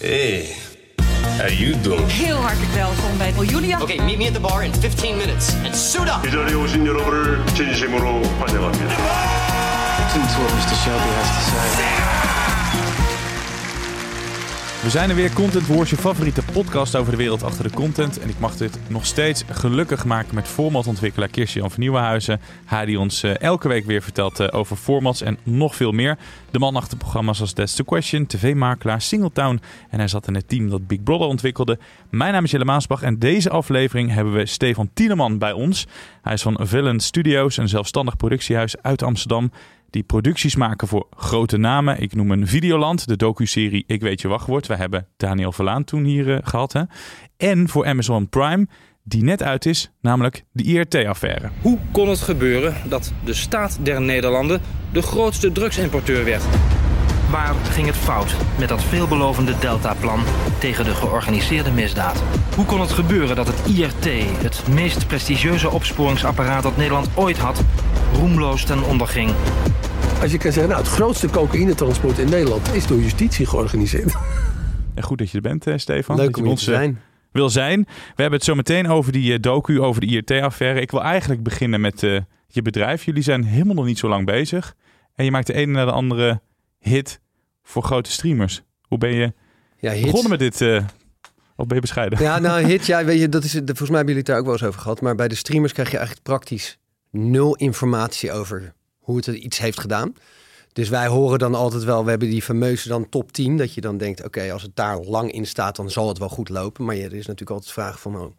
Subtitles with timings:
[0.00, 0.56] Hey,
[1.38, 2.06] how you doing?
[2.06, 3.80] Heel hartelijk welkom bij Julia.
[3.80, 6.26] Okay, meet me at the bar in 15 minutes and suit up.
[6.26, 8.94] 이 자리에 오신 여러분을 진심으로 환영합니다.
[9.98, 10.74] Listen to what Mr.
[10.82, 12.27] Shelby has to say.
[14.83, 18.19] We zijn er weer, Content Wars, je favoriete podcast over de wereld achter de content.
[18.19, 22.41] En ik mag dit nog steeds gelukkig maken met formatontwikkelaar Kirsten van Nieuwenhuizen.
[22.65, 26.17] Hij die ons eh, elke week weer vertelt eh, over formats en nog veel meer.
[26.51, 29.61] De man achter programma's als That's the Question, TV-makelaar, Singletown.
[29.89, 31.79] En hij zat in het team dat Big Brother ontwikkelde.
[32.09, 35.87] Mijn naam is Jelle Maasbach en deze aflevering hebben we Stefan Tieneman bij ons.
[36.21, 39.51] Hij is van Villain Studios, een zelfstandig productiehuis uit Amsterdam
[39.89, 42.01] die producties maken voor grote namen.
[42.01, 44.67] Ik noem een Videoland, de docu-serie Ik weet je wachtwoord.
[44.67, 46.73] We hebben Daniel Verlaan toen hier eh, gehad.
[46.73, 46.81] Hè?
[47.37, 48.67] En voor Amazon Prime,
[49.03, 51.49] die net uit is, namelijk de IRT-affaire.
[51.61, 56.43] Hoe kon het gebeuren dat de staat der Nederlanden de grootste drugsimporteur werd?
[57.29, 60.19] Waar ging het fout met dat veelbelovende Delta-plan
[60.59, 62.23] tegen de georganiseerde misdaad?
[62.55, 64.05] Hoe kon het gebeuren dat het IRT,
[64.41, 67.63] het meest prestigieuze opsporingsapparaat dat Nederland ooit had,
[68.13, 69.31] roemloos ten onder ging?
[70.21, 74.13] Als je kan zeggen, nou, het grootste cocaïnetransport in Nederland is door justitie georganiseerd.
[74.95, 76.15] En goed dat je er bent, eh, Stefan.
[76.15, 77.01] Leuk Dat je om hier ons, te eh, zijn.
[77.31, 77.79] wil zijn.
[77.87, 80.81] We hebben het zo meteen over die eh, docu, over de IRT-affaire.
[80.81, 81.99] Ik wil eigenlijk beginnen met
[82.47, 83.03] je bedrijf.
[83.05, 84.75] Jullie zijn helemaal nog niet zo lang bezig.
[85.15, 86.41] En je maakt de ene na de andere
[86.79, 87.19] hit
[87.63, 88.61] voor grote streamers.
[88.81, 89.33] Hoe ben je
[89.79, 90.05] Ja, hits.
[90.05, 90.61] begonnen met dit?
[90.61, 90.83] eh
[91.55, 92.21] of ben je bescheiden?
[92.21, 94.43] Ja, nou, hit, ja, weet je, dat is, volgens mij hebben jullie het daar ook
[94.45, 95.01] wel eens over gehad.
[95.01, 96.77] Maar bij de streamers krijg je eigenlijk praktisch
[97.11, 98.73] nul informatie over
[99.09, 100.15] hoe het iets heeft gedaan.
[100.73, 103.57] Dus wij horen dan altijd wel, we hebben die fameuze dan top 10.
[103.57, 106.29] Dat je dan denkt, oké, als het daar lang in staat, dan zal het wel
[106.29, 106.85] goed lopen.
[106.85, 108.35] Maar ja, er is natuurlijk altijd de vraag van, oh,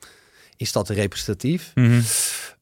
[0.56, 1.72] is dat representatief?
[1.74, 2.00] Mhm.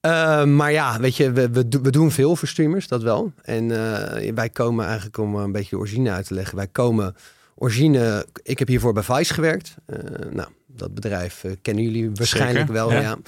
[0.00, 3.32] Eh, maar ja, weet je, we, we, we doen veel voor streamers, dat wel.
[3.42, 7.16] En eh, wij komen eigenlijk, om een beetje de origine uit te leggen, wij komen
[7.54, 9.74] origine, ik heb hiervoor bij Vice gewerkt.
[9.86, 9.98] Eh,
[10.30, 10.48] nou,
[10.78, 12.92] dat bedrijf eh, kennen jullie waarschijnlijk Zeker, wel.
[12.92, 13.00] ja.
[13.00, 13.18] Ja.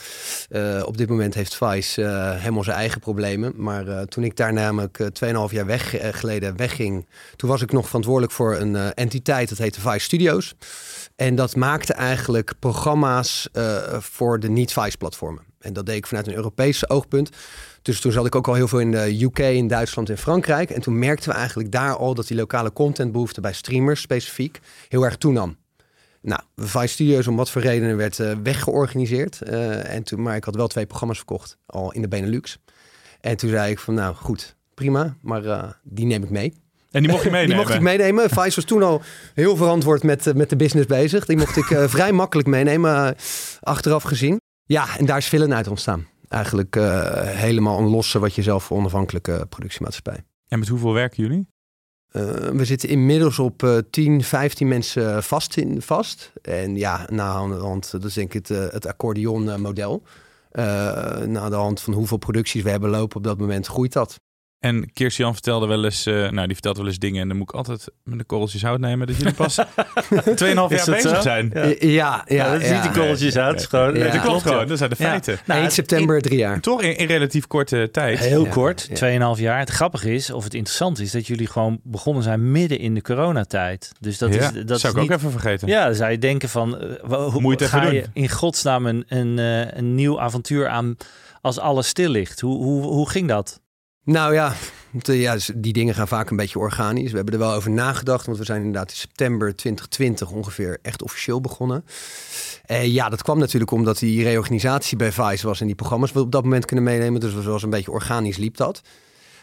[0.50, 3.52] Eh, op dit moment heeft Vice eh, helemaal zijn eigen problemen.
[3.56, 7.06] Maar toen ik daar namelijk eh, 2,5 jaar weg, geleden wegging,
[7.36, 10.54] toen was ik nog verantwoordelijk voor een entiteit, dat heette Vice Studios.
[11.16, 13.48] En dat maakte eigenlijk programma's
[13.98, 15.42] voor de niet-Vice-platformen.
[15.58, 17.30] En dat deed ik vanuit een Europese oogpunt.
[17.82, 20.70] Dus toen zat ik ook al heel veel in de UK, in Duitsland en Frankrijk.
[20.70, 25.04] En toen merkten we eigenlijk daar al dat die lokale contentbehoefte bij streamers specifiek heel
[25.04, 25.56] erg toenam.
[26.22, 29.42] Nou, Vice Studios om wat voor redenen werd eh, weggeorganiseerd.
[29.42, 32.58] Eh, en toen, maar ik had wel twee programma's verkocht, al in de Benelux.
[33.20, 36.54] En toen zei ik van, nou goed, prima, maar eh, die neem ik mee.
[36.90, 37.56] En die mocht je meenemen?
[37.56, 38.30] Die mocht ik meenemen.
[38.30, 39.02] Vice was toen al
[39.34, 41.26] heel verantwoord met, met de business bezig.
[41.26, 41.64] Die mocht ik
[41.96, 43.16] vrij makkelijk meenemen,
[43.60, 44.40] achteraf gezien.
[44.64, 46.06] Ja, en daar is Villain uit ontstaan.
[46.28, 46.74] Eigenlijk
[47.24, 50.24] helemaal een losse wat je zelf voor onafhankelijke productiemaatschappij.
[50.48, 51.48] En met hoeveel werken jullie?
[52.10, 55.56] Eh, we zitten inmiddels op eh 10, 15 mensen vast.
[55.56, 56.32] In, vast.
[56.42, 60.02] En ja, na de hand, dat is denk ik het, eh, het accordeon-model.
[61.26, 64.20] na de hand van hoeveel producties we hebben lopen op dat moment, groeit dat.
[64.60, 67.48] En Kirstian vertelde wel eens, eh, nou die vertelt wel eens dingen en dan moet
[67.48, 69.64] ik altijd met de korreltjes hout nemen dat jullie pas 2,5
[70.44, 71.20] jaar bezig zo?
[71.20, 71.50] zijn.
[71.54, 71.64] Ja.
[71.64, 73.66] Ja, ja, Ja, dat is niet die korreltjes uit.
[73.66, 74.02] gewoon, Ja.
[74.04, 74.48] dat dat klopt ja.
[74.50, 75.08] gewoon, dat zijn de Ja.
[75.08, 75.38] feiten.
[75.46, 76.60] Nou, 1 september, drie jaar.
[76.60, 78.18] Toch in, in relatief korte tijd.
[78.18, 79.34] Heel Ja, kort, ja.
[79.36, 79.58] 2,5 jaar.
[79.58, 83.02] Het grappige is, of het interessant is, dat jullie gewoon begonnen zijn midden in de
[83.02, 83.92] coronatijd.
[84.00, 85.68] Dus dat ja, is, dat zou is ik niet, ook even vergeten.
[85.68, 88.10] Ja, dan zou je denken van, eh, hoe Moet je ga je doen?
[88.12, 90.96] in godsnaam een, een, eh, een nieuw avontuur aan
[91.40, 92.40] als alles stil ligt?
[92.40, 93.60] Hoe, hoe, hoe ging dat?
[94.04, 94.54] Nou ja,
[94.90, 97.10] de- ja, dus die dingen gaan vaak een beetje organisch.
[97.10, 101.02] We hebben er wel over nagedacht, want we zijn inderdaad in september 2020 ongeveer echt
[101.02, 101.84] officieel begonnen.
[102.64, 106.20] Eh, ja, dat kwam natuurlijk omdat die reorganisatie bij Vice was en die programma's we
[106.20, 107.20] op dat moment kunnen meenemen.
[107.20, 108.80] Dus het was een beetje organisch liep dat.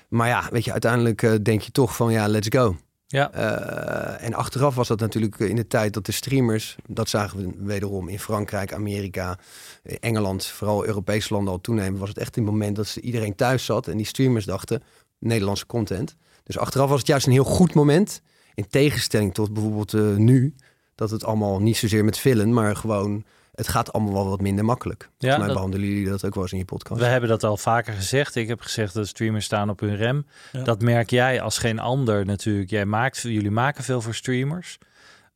[0.10, 2.76] Maar ja, weet je, uiteindelijk eh, denk je toch van ja, let's go.
[3.08, 3.32] Ja.
[3.32, 7.66] Eh, en achteraf was dat natuurlijk in de tijd dat de streamers, dat zagen we
[7.66, 9.40] wederom in Frankrijk, Amerika,
[9.84, 13.36] eh, Engeland, vooral Europese landen al toenemen, was het echt een moment dat ze iedereen
[13.36, 14.84] thuis zat en die streamers dachten
[15.20, 16.16] Nederlandse content.
[16.44, 18.22] Dus achteraf was het juist een heel goed moment,
[18.54, 20.56] in tegenstelling tot bijvoorbeeld eh, nu,
[20.96, 23.24] dat het allemaal niet zozeer met villen, maar gewoon
[23.58, 25.02] het gaat allemaal wel wat minder makkelijk.
[25.02, 27.00] Ja, Volgens mij dat- behandelen jullie dat ook wel eens in je podcast.
[27.02, 28.36] We hebben dat al vaker gezegd.
[28.36, 30.26] Ik heb gezegd dat streamers staan op hun rem.
[30.52, 30.64] Ja.
[30.64, 32.70] Dat merk jij als geen ander natuurlijk.
[32.70, 34.78] Jij maakt, jullie maken veel voor streamers.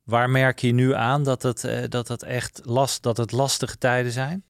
[0.03, 3.77] Waar merk je nu aan dat het, eh, dat het echt last, dat het lastige
[3.77, 4.44] tijden zijn?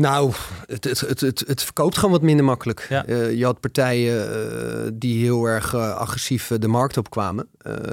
[0.00, 0.32] Nou,
[0.66, 2.86] het, het, het, verkoopt gewoon wat minder makkelijk.
[2.88, 3.06] Ja.
[3.06, 7.48] Eh, je had partijen eh, die heel erg eh, agressief de markt opkwamen.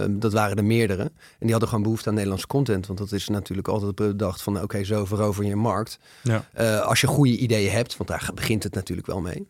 [0.09, 1.01] Dat waren er meerdere.
[1.01, 2.88] En die hadden gewoon behoefte aan Nederlandse content.
[2.88, 4.62] Want dat is natuurlijk altijd bedacht van...
[4.62, 6.00] oké, zo verover je markt.
[6.24, 6.45] Ja.
[6.80, 9.48] Als je goede ideeën hebt, want daar begint het natuurlijk wel mee...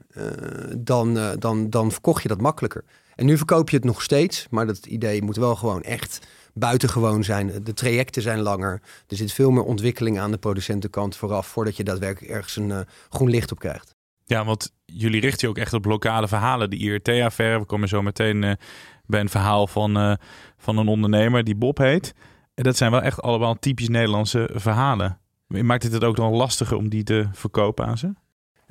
[0.78, 2.84] dan, dan, dan verkocht je dat makkelijker.
[3.16, 4.48] En nu verkoop je het nog steeds.
[4.50, 6.20] Maar dat idee moet wel gewoon echt
[6.60, 7.64] buitengewoon zijn.
[7.64, 8.82] De trajecten zijn langer.
[9.08, 11.48] Er zit veel meer ontwikkeling aan de producentenkant vooraf...
[11.48, 13.96] voordat je daadwerkelijk ergens een eh, groen licht op krijgt.
[14.26, 16.70] Ja, want jullie richten je ook echt op lokale verhalen.
[16.70, 18.52] De IRT-affaire, we komen zo meteen eh,
[19.06, 20.14] bij een verhaal van, eh,
[20.58, 22.14] van een ondernemer die Bob heet.
[22.54, 25.20] En dat zijn wel echt allemaal typisch Nederlandse verhalen.
[25.48, 28.14] Maakt het het ook dan lastiger om die te verkopen aan ze?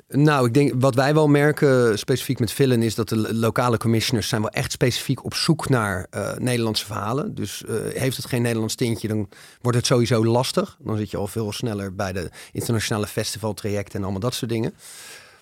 [0.09, 3.77] Nou, ik denk wat wij wel merken, specifiek met Villen, is dat de lo- lokale
[3.77, 7.35] commissioners zijn wel echt specifiek op zoek naar eh, Nederlandse verhalen.
[7.35, 9.29] Dus eh, heeft het geen Nederlands tintje, dan
[9.61, 10.77] wordt het sowieso lastig.
[10.81, 14.73] Dan zit je al veel sneller bij de internationale festivaltrajecten en allemaal dat soort dingen.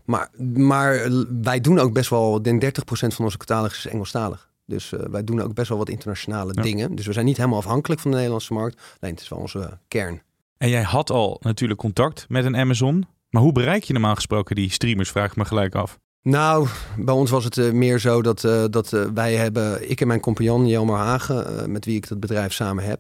[0.05, 1.09] Maar, maar
[1.41, 4.49] wij doen ook best wel, denk 30% van onze catalogus is Engelstalig.
[4.65, 6.61] Dus eh, wij doen ook best wel wat internationale Ja.
[6.61, 6.95] dingen.
[6.95, 8.81] Dus we zijn niet helemaal afhankelijk van de Nederlandse markt.
[8.99, 10.21] Alleen het is wel onze kern.
[10.57, 13.05] En jij had al natuurlijk contact met een Amazon.
[13.35, 15.99] Maar hoe bereik je normaal gesproken die streamers, vraag ik me gelijk af.
[16.21, 16.67] Nou,
[16.97, 20.07] bij ons was het eh, meer zo dat, eh, dat eh, wij hebben, ik en
[20.07, 22.99] mijn compagnon Jelmer Hagen, met wie ik dat bedrijf samen heb,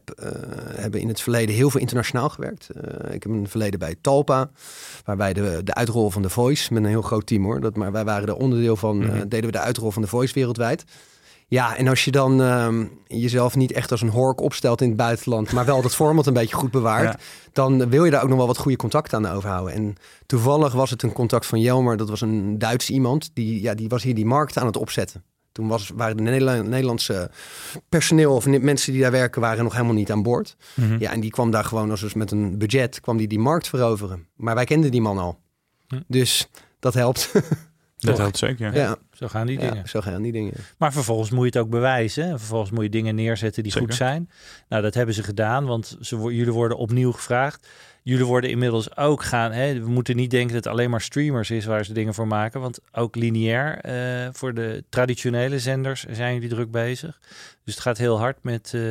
[0.75, 2.69] hebben in het verleden heel veel internationaal gewerkt.
[3.11, 4.49] Ik heb een verleden bij Talpa,
[5.05, 7.75] waar wij de, de uitrol van The Voice, met een heel groot team hoor, dat,
[7.75, 9.27] maar wij waren er onderdeel van, Mhm.
[9.27, 10.83] deden we de uitrol van The Voice wereldwijd.
[11.55, 14.97] Ja, en als je dan ehm, jezelf niet echt als een hork opstelt in het
[14.97, 17.17] buitenland, maar wel dat format een beetje goed bewaart, Ja.
[17.53, 19.73] dan wil je daar ook nog wel wat goede contacten aan overhouden.
[19.73, 23.73] En toevallig was het een contact van Jelmer, dat was een Duits iemand, die, ja,
[23.73, 25.23] die was hier die markt aan het opzetten.
[25.51, 27.31] Toen was, waren de Nederla- Nederlandse
[27.89, 30.55] personeel of mensen die daar werken, waren nog helemaal niet aan boord.
[30.73, 30.95] Mhm.
[30.99, 33.67] Ja, en die kwam daar gewoon als dus met een budget, kwam die die markt
[33.67, 34.27] veroveren.
[34.35, 35.37] Maar wij kenden die man al.
[36.07, 36.47] Dus
[36.79, 37.31] dat helpt.
[37.97, 38.75] Dat helpt zeker.
[38.75, 39.87] ja, Zo gaan die dingen.
[39.87, 40.53] zo gaan die dingen.
[40.77, 42.23] Maar vervolgens moet je het ook bewijzen.
[42.23, 43.87] En vervolgens moet je dingen neerzetten die Zeker.
[43.87, 44.29] goed zijn.
[44.69, 47.67] Nou, dat hebben ze gedaan, want ze, jullie worden opnieuw gevraagd.
[48.03, 49.51] Jullie worden inmiddels ook gaan.
[49.51, 52.27] Hè, we moeten niet denken dat het alleen maar streamers is waar ze dingen voor
[52.27, 52.61] maken.
[52.61, 57.19] Want ook lineair eh, voor de traditionele zenders zijn jullie druk bezig.
[57.63, 58.81] Dus het gaat heel hard met, eh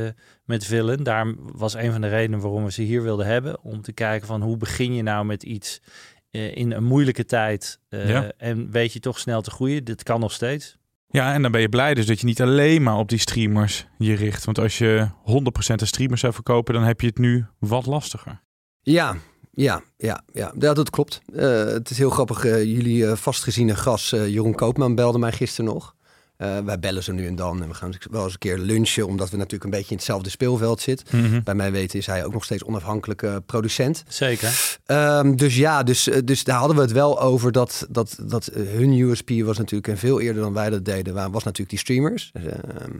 [0.44, 1.02] met Villen.
[1.02, 3.62] Daar was een van de redenen waarom we ze hier wilden hebben.
[3.62, 5.80] Om te kijken van hoe begin je nou met iets
[6.34, 7.80] in een moeilijke tijd.
[7.88, 8.32] eh, Ja.
[8.36, 9.84] En weet je toch snel te groeien.
[9.84, 10.76] Dit kan nog steeds.
[11.08, 13.86] Ja, en dan ben je blij dus dat je niet alleen maar op die streamers
[13.98, 14.44] je richt.
[14.44, 18.40] Want als je 100% de streamers zou verkopen, dan heb je het nu wat lastiger.
[18.82, 19.16] Ja,
[19.52, 20.52] ja, ja, ja.
[20.58, 21.20] ja dat klopt.
[21.34, 22.44] Eh, het is heel grappig.
[22.44, 25.94] eh, jullie eh, vastgeziene gas, eh, Jeroen Koopman, belde mij gisteren nog.
[26.36, 29.06] Eh, wij bellen ze nu en dan en we gaan wel eens een keer lunchen,
[29.06, 31.42] omdat we natuurlijk een beetje in hetzelfde speelveld zitten.
[31.44, 34.02] Bij mij weten is hij ook nog steeds onafhankelijke producent.
[34.08, 34.78] Zeker.
[34.86, 38.50] Ehm, dus ja, dus, eh, dus daar hadden we het wel over dat, dat, dat
[38.54, 41.78] hun USP was natuurlijk, en veel eerder dan wij dat deden, wa- was natuurlijk die
[41.78, 42.30] streamers.
[42.32, 42.90] Dus, ehm,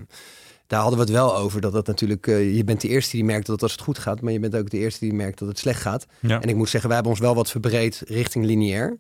[0.66, 3.24] daar hadden we het wel over dat dat natuurlijk, eh, je bent de eerste die
[3.24, 5.48] merkt dat als het goed gaat, maar je bent ook de eerste die merkt dat
[5.48, 6.06] het slecht gaat.
[6.20, 6.40] Ja.
[6.40, 8.96] En ik moet zeggen, wij hebben ons wel wat verbreed richting lineair.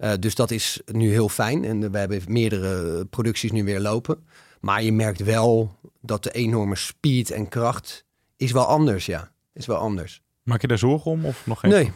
[0.00, 1.64] Eh, dus dat is nu heel fijn.
[1.64, 4.24] En we hebben meerdere producties nu weer lopen.
[4.60, 8.04] Maar je merkt wel dat de enorme speed en kracht
[8.36, 9.30] is wel anders, ja.
[9.52, 10.22] Is wel anders.
[10.42, 11.70] Maak je daar zorgen om of nog geen?
[11.70, 11.92] Nee.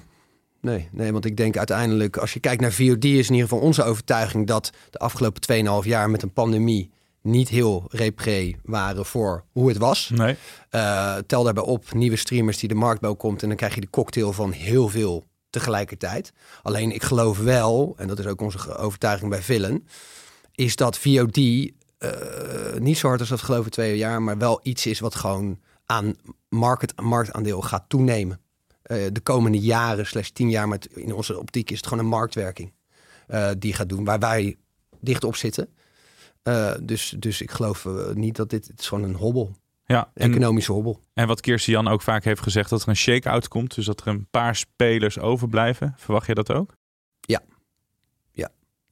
[0.61, 3.59] Nee, nee, want ik denk uiteindelijk, als je kijkt naar VOD, is in ieder geval
[3.59, 5.43] onze overtuiging dat de afgelopen
[5.83, 6.90] 2,5 jaar met een pandemie
[7.23, 10.11] niet heel repre waren voor hoe het was.
[10.14, 10.37] Nee.
[10.71, 13.81] Eh, tel daarbij op nieuwe streamers die de markt bij komt en dan krijg je
[13.81, 16.32] de cocktail van heel veel tegelijkertijd.
[16.62, 19.87] Alleen ik geloof wel, en dat is ook onze overtuiging bij Villen,
[20.54, 21.38] is dat VOD
[21.99, 25.61] eh, niet zo hard als dat geloven twee jaar, maar wel iets is wat gewoon
[25.87, 26.14] aan
[26.49, 28.40] market, marktaandeel gaat toenemen.
[28.82, 32.11] Eh, de komende jaren, slash tien jaar, met in onze optiek is het gewoon een
[32.11, 32.73] marktwerking
[33.26, 34.56] eh, die gaat doen, waar wij
[35.00, 35.68] dicht op zitten.
[36.80, 39.56] Dus, dus ik geloof niet dat dit, het is gewoon een hobbel,
[39.87, 41.00] Ja, en, economische hobbel.
[41.14, 43.75] en wat Kirsten Jan ook vaak heeft gezegd, dat er een shake-out komt.
[43.75, 45.95] Dus dat er een paar spelers overblijven.
[45.97, 46.75] Verwacht je dat ook?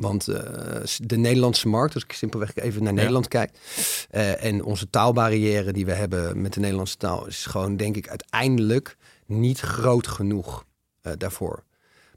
[0.02, 3.50] Want eh, de Nederlandse markt, als ik simpelweg even naar Nederland kijk,
[4.10, 8.08] eh, en onze taalbarrière die we hebben met de Nederlandse taal, is gewoon, denk ik,
[8.08, 8.96] uiteindelijk
[9.26, 10.64] niet groot genoeg
[11.00, 11.64] eh, daarvoor.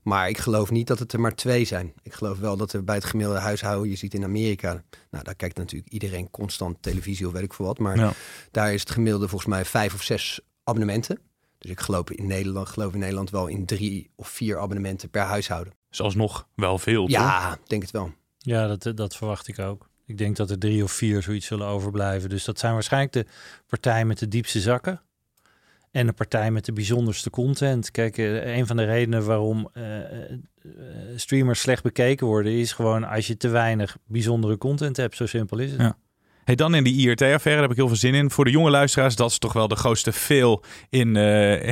[0.06, 1.94] Maar ik geloof niet dat het er maar twee zijn.
[2.02, 5.36] Ik geloof wel dat er bij het gemiddelde huishouden, je ziet in Amerika, nou daar
[5.36, 8.12] kijkt natuurlijk iedereen constant televisie of weet ik veel wat, maar Ja.
[8.52, 11.20] daar is het gemiddelde volgens mij vijf of zes abonnementen.
[11.58, 15.22] Dus ik geloof in Nederland, geloof in Nederland wel in drie of vier abonnementen per
[15.22, 15.74] huishouden.
[15.90, 17.16] Dus alsnog wel veel, toch?
[17.16, 18.12] Ja, denk het wel.
[18.38, 19.90] Ja, dat, dat verwacht ik ook.
[20.06, 22.30] Ik denk dat er drie of vier zoiets zullen overblijven.
[22.30, 23.26] Dus dat zijn waarschijnlijk de
[23.68, 25.02] partijen met de diepste zakken.
[25.96, 27.92] En de partij met de bijzonderste content.
[27.92, 30.06] Kijk, eh, een van de redenen waarom eh, eh,
[31.16, 32.52] streamers slecht bekeken worden...
[32.52, 35.16] is gewoon als je te weinig bijzondere content hebt.
[35.16, 35.82] Zo simpel is het.
[35.82, 35.98] Ja.
[36.44, 38.32] Hey, dan in die IRT-affaire, daar heb ik heel veel zin in.
[38.32, 41.18] Voor de jonge luisteraars, dat is toch wel de grootste veel in...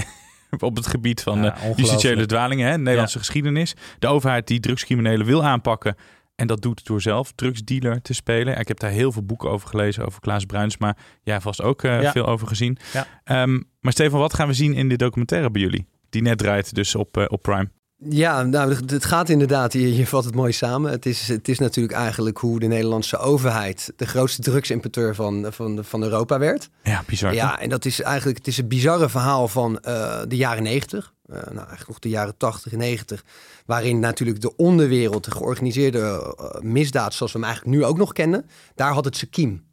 [0.59, 3.73] op het gebied van Ja, justitiële dwalingen, hè, Nederlandse geschiedenis.
[3.99, 5.95] De overheid die drugscriminelen wil aanpakken.
[6.35, 8.59] En dat doet door zelf drugsdealer te spelen.
[8.59, 10.95] Ik heb daar heel veel boeken over gelezen, over Klaas Bruinsma.
[11.23, 12.11] Jij vast ook eh, Ja.
[12.11, 12.77] veel over gezien.
[12.93, 13.07] Ja.
[13.23, 15.87] Ehm, maar Stefan, wat gaan we zien in de documentaire bij jullie?
[16.09, 17.69] Die net draait dus op, eh, op Prime.
[18.09, 20.91] Ja, nou, het- gaat inderdaad, je, je vat het mooi samen.
[20.91, 25.79] Het is, het is natuurlijk eigenlijk hoe de Nederlandse overheid de grootste drugsimporteur van, van,
[25.83, 26.69] van Europa werd.
[26.83, 27.33] Ja, bizar.
[27.33, 31.13] Ja, en dat is eigenlijk het is een bizarre verhaal van eh, de jaren 90.
[31.25, 33.23] eh, nou, eigenlijk nog de jaren 80 en 90.
[33.65, 38.13] Waarin natuurlijk de onderwereld, de georganiseerde eh, misdaad, zoals we hem eigenlijk nu ook nog
[38.13, 38.45] kennen,
[38.75, 39.63] daar had het zijn kiem.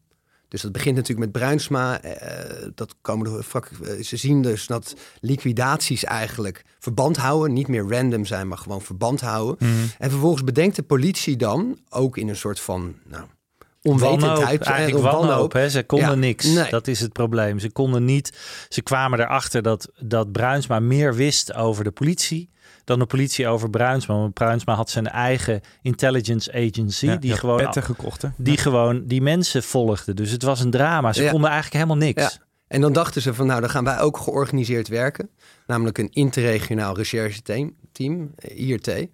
[0.51, 2.01] Dus dat begint natuurlijk met Bruinsma.
[2.03, 7.53] eh, dat komen de, vak- eh, ze zien dus dat liquidaties eigenlijk verband houden.
[7.53, 9.57] Niet meer random zijn, maar gewoon verband houden.
[9.69, 9.73] Mhm.
[9.99, 13.25] En vervolgens bedenkt de politie dan, ook in een soort van nou,
[13.83, 14.39] onwetendheid.
[14.39, 15.25] Wanhoop, eigenlijk wanhoop.
[15.27, 15.53] wanhoop.
[15.53, 15.69] Hè?
[15.71, 16.45] Ze konden Ja, niks.
[16.47, 16.71] nee.
[16.71, 17.59] Dat is het probleem.
[17.59, 18.39] Ze konden niet.
[18.69, 22.51] Ze kwamen erachter dat, dat Bruinsma meer wist over de politie
[22.85, 24.15] dan de politie over Bruinsma.
[24.15, 28.29] Want Bruinsma had zijn eigen intelligence agency Ja, die gewoon petten gekocht, hè?
[28.37, 30.15] die gewoon die mensen volgde.
[30.15, 31.13] Dus het was een drama.
[31.13, 31.31] Ze Ja.
[31.31, 32.23] konden eigenlijk helemaal niks.
[32.23, 32.31] Ja.
[32.69, 35.31] En dan dachten ze van, nou, dan gaan wij ook georganiseerd werken.
[35.67, 38.89] Namelijk een interregionaal recherche team, team IRT.
[38.89, 39.09] En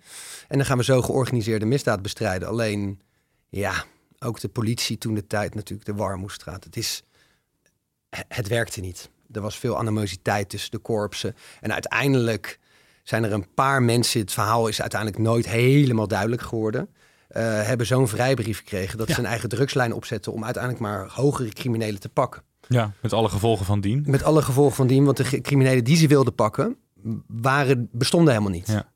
[0.48, 2.48] dan gaan we zo georganiseerde misdaad bestrijden.
[2.48, 3.00] Alleen,
[3.48, 3.84] ja,
[4.18, 6.64] ook de politie toen de tijd natuurlijk de Warmoestraat.
[6.64, 7.02] Het is,
[8.28, 9.10] het werkte niet.
[9.32, 11.34] Er was veel animositeit tussen de korpsen.
[11.60, 12.58] En uiteindelijk
[13.02, 16.88] zijn er een paar mensen, het verhaal is uiteindelijk nooit helemaal duidelijk geworden.
[17.28, 19.14] eh, hebben zo'n vrijbrief gekregen dat Ja.
[19.14, 22.42] ze een eigen drugslijn opzetten om uiteindelijk maar hogere criminelen te pakken.
[22.68, 24.04] Ja, met alle gevolgen van dien.
[24.06, 26.76] Met alle gevolgen van dien, want de criminelen die ze wilden pakken,
[27.26, 28.66] waren, bestonden helemaal niet.
[28.66, 28.92] Ja.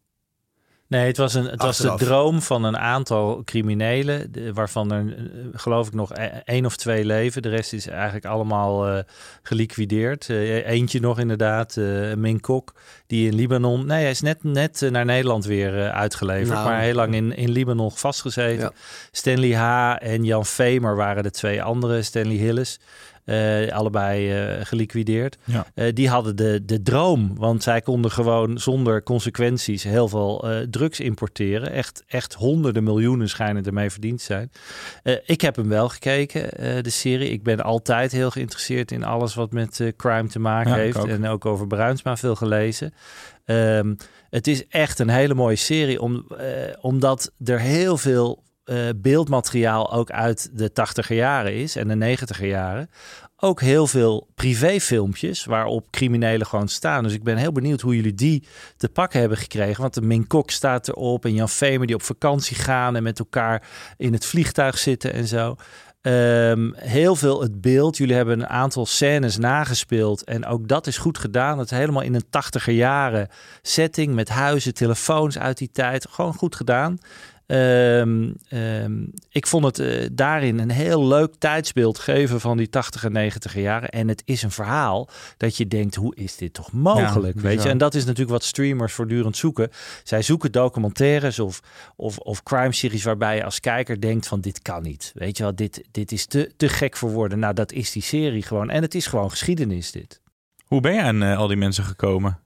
[0.90, 5.04] Nee, het was, een, het was de droom van een aantal criminelen, de- waarvan er
[5.16, 7.42] eh, geloof ik nog e- één of twee leven.
[7.42, 8.99] De rest is eigenlijk allemaal eh,
[9.42, 10.28] geliquideerd.
[10.28, 12.75] Eh, eentje nog inderdaad, eh Min Kok,
[13.06, 13.87] die in Libanon...
[13.87, 16.68] Nee, hij is net, net naar Nederland weer uitgeleverd, Nou.
[16.68, 18.64] maar heel lang in, in Libanon vastgezeten.
[18.64, 18.73] Ja.
[19.11, 19.94] Stanley H.
[19.99, 22.80] en Jan Vemer waren de twee andere, Stanley Hillis.
[23.25, 25.39] Eh, allebei eh, geliquideerd.
[25.45, 25.67] Ja.
[25.75, 31.00] Eh, die hadden de, de droom, want zij konden gewoon zonder consequenties heel veel drugs
[31.00, 31.73] importeren.
[31.73, 34.50] Echt, echt honderden miljoenen schijnen ermee verdiend zijn.
[35.25, 36.49] Ik heb hem wel gekeken,
[36.83, 37.31] de serie.
[37.31, 40.97] Ik ben altijd heel geïnteresseerd in alles wat met crime te maken Ja, heeft.
[40.97, 41.09] ook.
[41.09, 42.95] En ook over Bruinsma veel gelezen.
[43.45, 43.95] Ehm,
[44.31, 46.27] het is echt een hele mooie serie, om,
[46.81, 52.45] omdat er heel veel eh, beeldmateriaal ook uit de 80er jaren is en de 90er
[52.45, 52.90] jaren.
[53.37, 57.02] Ook heel veel privéfilmpjes waarop criminelen gewoon staan.
[57.02, 59.81] Dus ik ben heel benieuwd hoe jullie die te pakken hebben gekregen.
[59.81, 63.19] Want de Min Kok staat erop en Jan Vemer die op vakantie gaan en met
[63.19, 65.57] elkaar in het vliegtuig zitten en zo.
[66.00, 67.97] Ehm, heel veel het beeld.
[67.97, 70.25] Jullie hebben een aantal scènes nagespeeld.
[70.25, 71.59] En ook dat is goed gedaan.
[71.59, 73.29] Het helemaal in een tachtiger jaren
[73.62, 74.14] setting.
[74.14, 76.07] Met huizen, telefoons uit die tijd.
[76.11, 76.99] Gewoon goed gedaan.
[77.50, 83.04] Ehm, ehm, ik vond het eh, daarin een heel leuk tijdsbeeld geven van die 80
[83.04, 83.88] en 90 jaren.
[83.88, 87.35] En het is een verhaal dat je denkt, hoe is dit toch mogelijk?
[87.35, 87.69] Ja, weet je?
[87.69, 89.71] En dat is natuurlijk wat streamers voortdurend zoeken.
[90.04, 91.61] Zij zoeken documentaires of,
[91.97, 95.12] of, of crime series waarbij je als kijker denkt van dit kan niet.
[95.14, 97.38] Weet je wel, dit, dit is te, te gek voor woorden.
[97.38, 98.71] Nou, dat is die serie gewoon.
[98.71, 100.21] En het is gewoon geschiedenis dit.
[100.64, 102.38] Hoe ben je aan eh, al die mensen gekomen?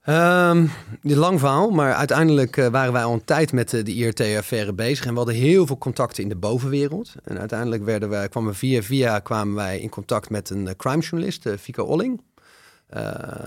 [0.00, 0.66] Ehm,
[1.02, 4.72] een lang verhaal, maar uiteindelijk eh, waren wij al een tijd met eh, de IRT-affaire
[4.72, 5.04] bezig.
[5.04, 7.12] En we hadden heel veel contacten in de bovenwereld.
[7.24, 11.48] En uiteindelijk werden wij, kwamen via via kwamen wij in contact met een eh, crimejournalist,
[11.58, 12.20] Fico Olling.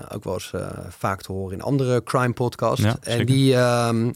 [0.08, 0.52] Ook wel eens
[0.88, 2.84] vaak te horen in andere crime podcasts.
[2.84, 4.10] Ja, en die, ehm,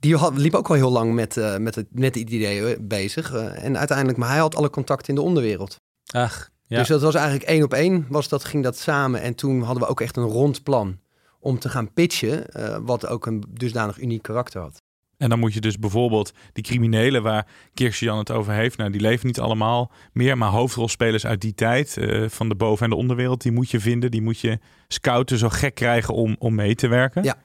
[0.00, 3.32] die had, liep ook al heel lang met, met, het, met het idee bezig.
[3.34, 5.76] En uiteindelijk, maar hij had alle contacten in de onderwereld.
[6.06, 6.78] Ach, ja.
[6.78, 9.20] Dus dat was eigenlijk één op één, was dat, ging dat samen.
[9.20, 10.98] En toen hadden we ook echt een rond plan
[11.40, 14.82] om te gaan pitchen, eh, wat ook een dusdanig uniek karakter had.
[15.16, 18.76] En dan moet je dus bijvoorbeeld die criminelen waar Kirsten het over heeft.
[18.76, 22.84] Nou, die leven niet allemaal meer, maar hoofdrolspelers uit die tijd eh, van de boven-
[22.84, 24.10] en de onderwereld, die moet je vinden.
[24.10, 27.22] Die moet je scouten, zo gek krijgen om, om mee te werken.
[27.22, 27.36] Ja.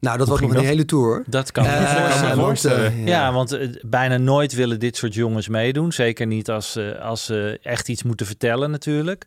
[0.00, 1.24] Nou, dat Hoe was nog een hele tour.
[1.26, 2.36] Dat kan ik me Eh, voorstellen.
[2.36, 3.06] want, voorstellen.
[3.06, 3.58] Ja, want
[3.90, 5.92] bijna nooit willen dit soort jongens meedoen.
[5.92, 9.26] Zeker niet als, als ze echt iets moeten vertellen natuurlijk.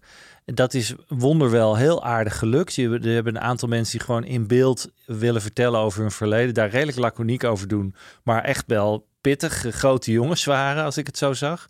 [0.54, 2.76] Dat is wonderwel heel aardig gelukt.
[2.76, 6.54] Je er hebben een aantal mensen die gewoon in beeld willen vertellen over hun verleden.
[6.54, 7.96] Daar redelijk laconiek over doen.
[8.24, 11.66] Maar echt wel pittig, grote jongens waren, als ik het zo zag.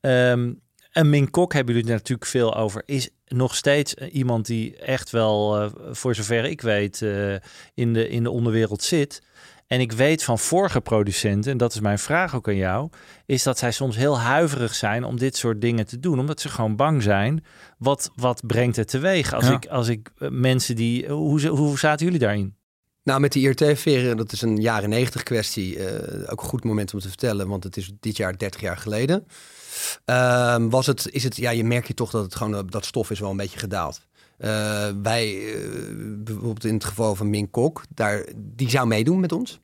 [0.00, 0.52] Ehm,
[0.92, 2.82] en Ming Kok hebben jullie natuurlijk veel over.
[2.86, 7.34] Is nog steeds iemand die echt wel, uh, voor zover ik weet, uh,
[7.74, 9.22] in, de, in de onderwereld zit.
[9.70, 12.88] En ik weet van vorige producenten, en dat is mijn vraag ook aan jou,
[13.26, 16.18] is dat zij soms heel huiverig zijn om dit soort dingen te doen.
[16.18, 17.44] Omdat ze gewoon bang zijn.
[17.78, 19.34] Wat, wat brengt het teweeg?
[19.34, 19.52] Als, Ja.
[19.52, 21.08] ik, als ik eh, mensen die.
[21.08, 22.54] Hoe, hoe zaten jullie daarin?
[23.02, 25.86] Nou, met de IRT-veren, dat is een jaren negentig kwestie.
[25.86, 28.76] eh, ook een goed moment om te vertellen, want het is dit jaar 30 jaar
[28.76, 29.26] geleden.
[30.04, 32.84] Ehm, was het, is het, ja, je merkt je toch dat het gewoon, eh, dat
[32.84, 34.08] stof is wel een beetje gedaald.
[34.40, 35.60] Eh, wij, eh,
[36.16, 39.60] bijvoorbeeld in het geval van Ming Kok, daar, die zou meedoen met ons.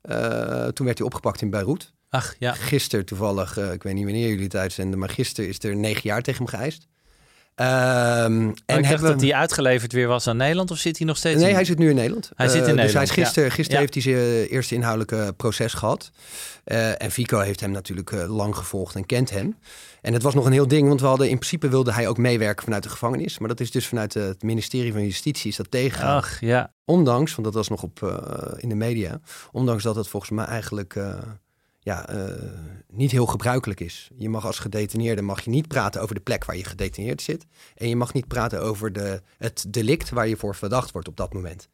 [0.00, 1.92] Eh, toen werd hij opgepakt in Beirut.
[2.08, 2.52] Ach ja.
[2.52, 6.22] Gisteren toevallig, ik weet niet wanneer jullie het uitzenden, maar gisteren is er negen jaar
[6.22, 6.88] tegen hem geëist.
[7.54, 11.16] Ehm, En ik dacht dat hij uitgeleverd weer was aan Nederland of zit hij nog
[11.16, 11.40] steeds?
[11.40, 12.30] Nee, in- hij zit nu in Nederland.
[12.34, 13.54] Hij zit in Eh, Nederland, Dus hij is gisteren, ja.
[13.54, 13.88] gisteren Ja.
[13.90, 16.10] heeft hij zijn eerste inhoudelijke proces gehad.
[16.64, 19.56] Eh, en Fico heeft hem natuurlijk eh, lang gevolgd en kent hem.
[20.00, 22.18] En het was nog een heel ding, want we hadden in principe wilde hij ook
[22.18, 23.38] meewerken vanuit de gevangenis.
[23.38, 26.16] Maar dat is dus vanuit eh, het ministerie van Justitie is dat tegengegaan.
[26.16, 26.72] Ach ja.
[26.84, 29.20] Ondanks, want dat was nog op, eh, in de media,
[29.52, 31.14] ondanks dat het volgens mij eigenlijk eh,
[31.84, 32.24] ja, eh,
[32.88, 34.10] niet heel gebruikelijk is.
[34.16, 37.46] Je mag als gedetineerde mag je niet praten over de plek waar je gedetineerd zit.
[37.74, 41.16] En je mag niet praten over de, het delict waar je voor verdacht wordt op
[41.16, 41.68] dat moment.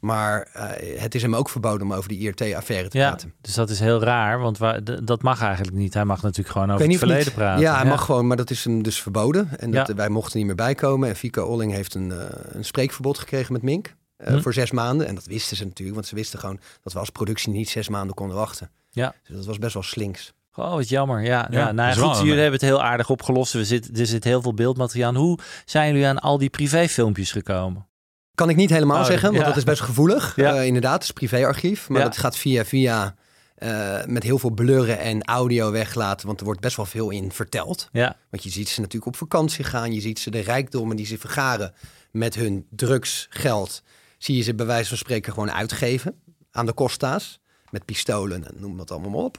[0.00, 3.34] Maar eh, het is hem ook verboden om over die IRT-affaire te Ja, praten.
[3.40, 4.58] dus dat is heel raar, want
[5.06, 5.94] dat mag eigenlijk niet.
[5.94, 7.62] Hij mag natuurlijk gewoon over het verleden niet- praten.
[7.62, 9.48] Ja, hij mag gewoon, maar dat is hem dus verboden.
[9.58, 9.94] En dat, Ja.
[9.94, 11.08] wij mochten niet meer bijkomen.
[11.08, 13.94] En Fico Olling heeft een, eh, een spreekverbod gekregen met Mink.
[14.16, 14.40] eh, Hm.
[14.40, 15.06] Voor zes maanden.
[15.06, 15.94] En dat wisten ze natuurlijk.
[15.96, 18.70] Want ze wisten gewoon dat we als productie niet zes maanden konden wachten.
[18.96, 19.14] Ja.
[19.26, 20.32] Dus dat was best wel slinks.
[20.54, 21.22] Oh, wat jammer.
[21.22, 23.52] Ja, ja, Ja, nou, is goed, jullie hebben het heel aardig opgelost.
[23.52, 25.08] We zit, er zit heel veel beeldmateriaal.
[25.08, 25.16] aan.
[25.16, 27.86] Hoe zijn jullie aan al die privéfilmpjes gekomen?
[28.34, 29.46] Kan ik niet helemaal Oh, zeggen, want ja.
[29.48, 30.36] dat is best gevoelig.
[30.36, 30.54] Ja.
[30.56, 31.88] Eh, inderdaad, het is privéarchief.
[31.88, 32.04] Maar Ja.
[32.04, 33.14] dat gaat via via
[33.54, 36.26] eh, met heel veel blurren en audio weglaten.
[36.26, 37.88] Want er wordt best wel veel in verteld.
[37.92, 39.92] Ja, Want je ziet ze natuurlijk op vakantie gaan.
[39.92, 41.74] Je ziet ze de rijkdommen die ze vergaren
[42.10, 43.82] met hun drugsgeld.
[44.18, 46.14] Zie je ze bij wijze van spreken gewoon uitgeven
[46.50, 47.40] aan de Costa's.
[47.70, 49.38] Met pistolen en noem dat allemaal maar op.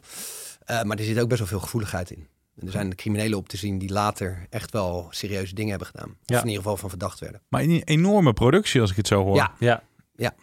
[0.66, 2.28] Eh, maar er zit ook best wel veel gevoeligheid in.
[2.60, 6.10] En er zijn criminelen op te zien die later echt wel serieuze dingen hebben gedaan.
[6.10, 6.38] Of Ja.
[6.42, 7.42] in ieder geval van verdacht werden.
[7.48, 9.36] Maar een enorme productie als ik het zo hoor.
[9.36, 9.84] Ja, ja.
[10.16, 10.34] ja.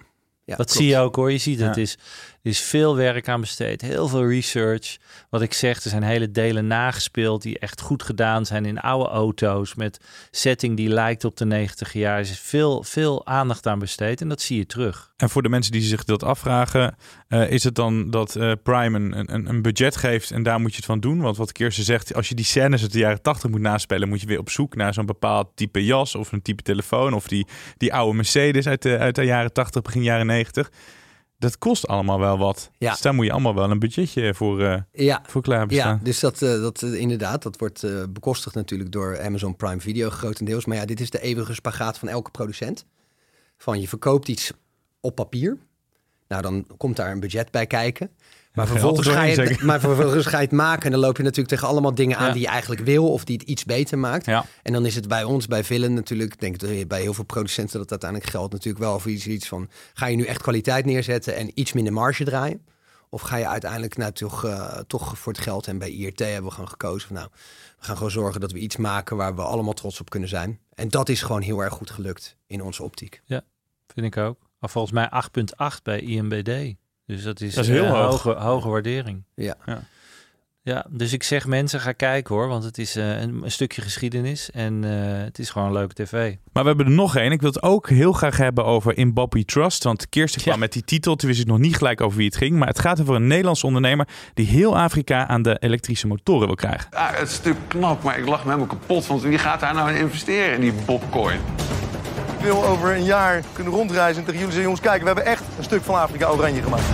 [0.44, 0.70] dat klopt.
[0.72, 1.32] zie je ook hoor.
[1.32, 1.74] Je ziet het.
[1.74, 1.82] Ja.
[1.82, 1.98] is,
[2.44, 3.80] er is veel werk aan besteed.
[3.80, 4.96] Heel veel research.
[5.30, 9.10] Wat ik zeg, er zijn hele delen nagespeeld die echt goed gedaan zijn in oude
[9.10, 9.74] auto's.
[9.74, 12.14] Met setting die lijkt op de 90 jaar.
[12.14, 15.12] Er is veel, veel aandacht aan besteed en dat zie je terug.
[15.16, 16.96] En voor de mensen die zich dat afvragen,
[17.28, 20.70] eh, is het dan dat eh, Prime een, een, een budget geeft en daar moet
[20.70, 21.20] je het van doen?
[21.20, 24.20] Want wat Kirsten zegt, als je die scènes uit de jaren 80 moet naspelen, moet
[24.20, 27.46] je weer op zoek naar zo'n bepaald type jas of een type telefoon of die,
[27.76, 30.70] die oude Mercedes uit uit de jaren 80, begin jaren 90.
[31.44, 32.70] Dat kost allemaal wel wat.
[32.78, 32.90] Ja.
[32.90, 36.20] Dus daar moet je allemaal wel een budgetje voor, eh Ja, voor klaar Ja, dus
[36.20, 40.64] dat, eh, dat eh, inderdaad, dat wordt bekostigd natuurlijk door Amazon Prime Video grotendeels.
[40.64, 42.86] Maar ja, dit is de eeuwige spagaat van elke producent.
[43.56, 44.52] Van je verkoopt iets
[45.00, 45.58] op papier.
[46.28, 48.10] Nou, dan komt daar een budget bij kijken.
[48.54, 49.66] Maar vervolgens, er ga je, het- zeker.
[49.66, 52.26] maar vervolgens ga je het maken en dan loop je natuurlijk tegen allemaal dingen aan
[52.26, 52.32] Ja.
[52.32, 54.26] die je eigenlijk wil of die het iets beter maakt.
[54.26, 54.44] Ja.
[54.62, 57.24] En dan is het bij ons, bij Villen natuurlijk, ik denk dat bij heel veel
[57.24, 60.84] producenten dat uiteindelijk geldt natuurlijk wel voor iets, iets van, ga je nu echt kwaliteit
[60.84, 62.66] neerzetten en iets minder marge draaien?
[63.08, 66.44] Of ga je uiteindelijk nou toch, eh, toch voor het geld en bij IRT hebben
[66.44, 67.28] we gewoon gekozen van nou,
[67.78, 70.60] we gaan gewoon zorgen dat we iets maken waar we allemaal trots op kunnen zijn.
[70.74, 73.22] En dat is gewoon heel erg goed gelukt in onze optiek.
[73.94, 74.38] Vind ik ook.
[74.58, 76.74] Maar volgens mij 8,8 bij IMBD.
[77.06, 78.22] Dus dat is, Dat is heel eh, hoog.
[78.22, 79.22] Hoge, hoge waardering.
[79.34, 79.54] Ja.
[79.66, 79.82] Ja.
[80.62, 82.48] Ja, dus ik zeg mensen, ga kijken hoor.
[82.48, 84.50] Want het is eh, een, een stukje geschiedenis.
[84.50, 86.34] En eh, het is gewoon een leuke tv.
[86.52, 87.32] Maar we hebben er nog één.
[87.32, 89.84] Ik wil het ook heel graag hebben over In Bobby Trust.
[89.84, 90.60] Want Kirsten kwam Ja.
[90.60, 91.16] met die titel.
[91.16, 92.56] Toen wist ik nog niet gelijk over wie het ging.
[92.56, 96.56] Maar het gaat over een Nederlandse ondernemer die heel Afrika aan de elektrische motoren wil
[96.56, 96.86] krijgen.
[96.90, 99.06] Ja, het is natuurlijk knap, maar ik lach me helemaal kapot.
[99.06, 101.38] Want wie gaat daar nou in investeren in die Bobcoin?
[102.44, 104.62] Wil over een jaar kunnen rondreizen en tegen jullie zeggen...
[104.62, 106.84] jongens, kijk, we hebben echt een stuk van Afrika oranje gemaakt.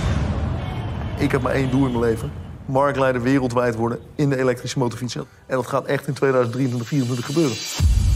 [1.18, 2.32] Ik heb maar één doel in mijn leven.
[2.66, 5.24] Marktleider wereldwijd worden in de elektrische motorfietsen.
[5.46, 8.09] En dat gaat echt in 2023, 2024 gebeuren.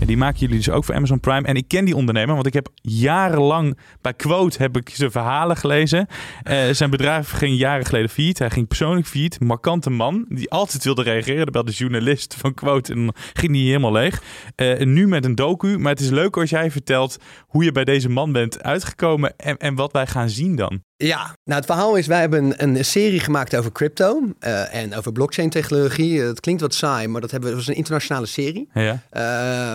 [0.00, 1.46] En die maken jullie dus ook voor Amazon Prime.
[1.46, 5.56] En ik ken die ondernemer, want ik heb jarenlang bij Quote heb ik zijn verhalen
[5.56, 6.06] gelezen.
[6.42, 8.38] Eh, zijn bedrijf ging jaren geleden failliet.
[8.38, 9.40] Hij ging persoonlijk failliet.
[9.40, 11.52] Markante man, die altijd wilde reageren.
[11.52, 14.22] Belde de journalist van Quote en ging die helemaal leeg.
[14.54, 15.78] Eh, nu met een docu.
[15.78, 19.56] Maar het is leuk als jij vertelt hoe je bij deze man bent uitgekomen en,
[19.56, 20.82] en wat wij gaan zien dan.
[21.04, 24.94] Ja, nou het verhaal is, wij hebben een, een serie gemaakt over crypto uh, en
[24.94, 26.20] over blockchain technologie.
[26.20, 28.68] Het klinkt wat saai, maar dat, hebben, dat was een internationale serie.
[28.72, 29.02] Ja.
[29.12, 29.74] Uh,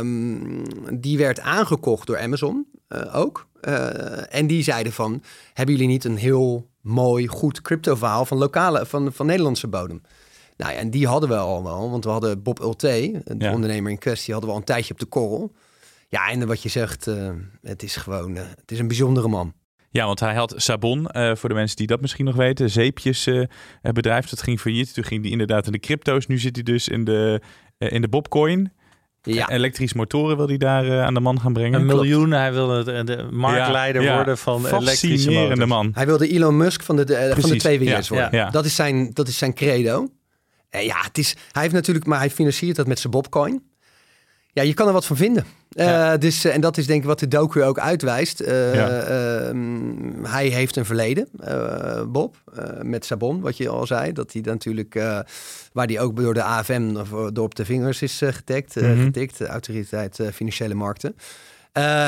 [0.93, 3.47] die werd aangekocht door Amazon uh, ook.
[4.29, 8.85] En die zeiden van, hebben jullie niet een heel mooi, goed crypto verhaal van, lokale,
[8.85, 10.01] van, van Nederlandse bodem?
[10.57, 13.53] Nou ja, en die hadden we al wel, want we hadden Bob Ulte, de Ja.
[13.53, 15.51] ondernemer in kwestie, hadden we al een tijdje op de korrel.
[16.09, 17.07] Ja, en wat je zegt,
[17.61, 19.53] het is gewoon, het is een bijzondere man.
[19.93, 23.27] Ja, want hij had Sabon, uh, voor de mensen die dat misschien nog weten, zeepjes
[23.27, 23.45] uh,
[23.81, 24.93] bedrijf, dat ging failliet.
[24.93, 26.27] Toen ging hij inderdaad in de crypto's.
[26.27, 27.41] Nu zit hij dus in de,
[27.79, 28.73] uh, in de Bobcoin.
[29.21, 29.49] Ja.
[29.49, 31.79] Elektrische motoren wil hij daar aan de man gaan brengen.
[31.79, 34.15] Een miljoen, hij wil de, de marktleider ja, ja.
[34.15, 35.65] worden van elektrische motors.
[35.65, 35.91] man.
[35.93, 38.39] Hij wilde Elon Musk van de, de van de tweewielers ja, worden.
[38.39, 38.49] ja.
[38.49, 40.07] Dat, is zijn, dat is zijn credo.
[40.69, 43.61] En ja, het is, hij heeft natuurlijk, maar hij financiert dat met zijn Bobcoin.
[44.53, 45.45] Ja, je kan er wat van vinden.
[45.69, 46.13] Ja.
[46.13, 48.41] Uh, dus, uh, en dat is denk ik wat de docu ook uitwijst.
[48.41, 48.89] Uh, ja.
[50.21, 52.35] hij heeft een verleden, eh, Bob,
[52.81, 54.11] met Sabon, wat je al zei.
[54.11, 54.93] Dat hij natuurlijk,
[55.73, 56.93] waar hij ook door de AFM
[57.33, 59.03] door op de vingers is getikt, mm -hmm.
[59.03, 61.15] getikt de Autoriteit Financiële Markten.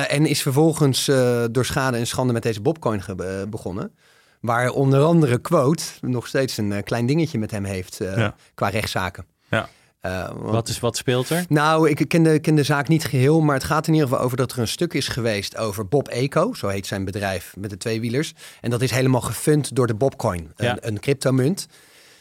[0.08, 1.06] en is vervolgens
[1.52, 3.02] door schade en schande met deze Bobcoin
[3.50, 3.92] begonnen.
[4.40, 8.36] Waar onder andere Quote nog steeds een klein dingetje met hem heeft ja.
[8.54, 9.26] qua rechtszaken.
[9.50, 9.70] Ja.
[10.06, 11.46] Uh, want, wat, is, wat speelt er?
[11.50, 14.24] Nou, ik ken de, ken de zaak niet geheel, maar het gaat in ieder geval
[14.24, 17.70] over dat er een stuk is geweest over Bob Eco, zo heet zijn bedrijf met
[17.70, 18.34] de tweewielers.
[18.62, 20.72] En dat is helemaal gefund door de Bobcoin, ja.
[20.72, 21.68] een, een cryptomunt.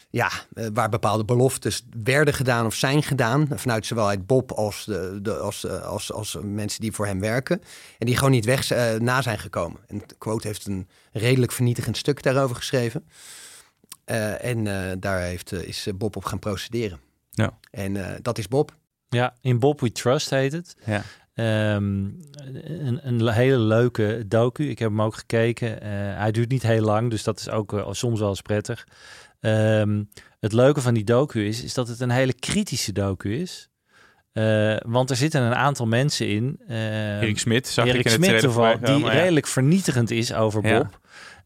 [0.09, 3.47] Ja, uh, waar bepaalde beloftes werden gedaan of zijn gedaan.
[3.55, 7.19] Vanuit zowel uit Bob als, de, de, als, uh, als, als mensen die voor hem
[7.19, 7.61] werken.
[7.97, 9.79] En die gewoon niet weg uh, na zijn gekomen.
[9.87, 13.05] En Quote heeft een redelijk vernietigend stuk daarover geschreven.
[14.05, 16.99] en daar heeft, is Bob op gaan procederen.
[17.35, 17.57] Ja.
[17.71, 18.75] En uh, dat is Bob.
[19.09, 20.75] Ja, in Bob We Trust heet het.
[20.85, 21.03] Ja.
[21.75, 22.19] Um,
[22.65, 24.69] een, een, hele leuke docu.
[24.69, 25.71] Ik heb hem ook gekeken.
[25.71, 28.87] Uh, hij duurt niet heel lang, dus dat is ook uh, soms wel eens prettig.
[29.39, 33.69] Um, het leuke van die docu is, is dat het een hele kritische docu is.
[34.33, 36.59] Uh, want er zitten een aantal mensen in.
[36.69, 39.11] Uh, Erik Smit, zag Erik ik in Smit het die ja.
[39.11, 40.89] redelijk vernietigend is over Ja.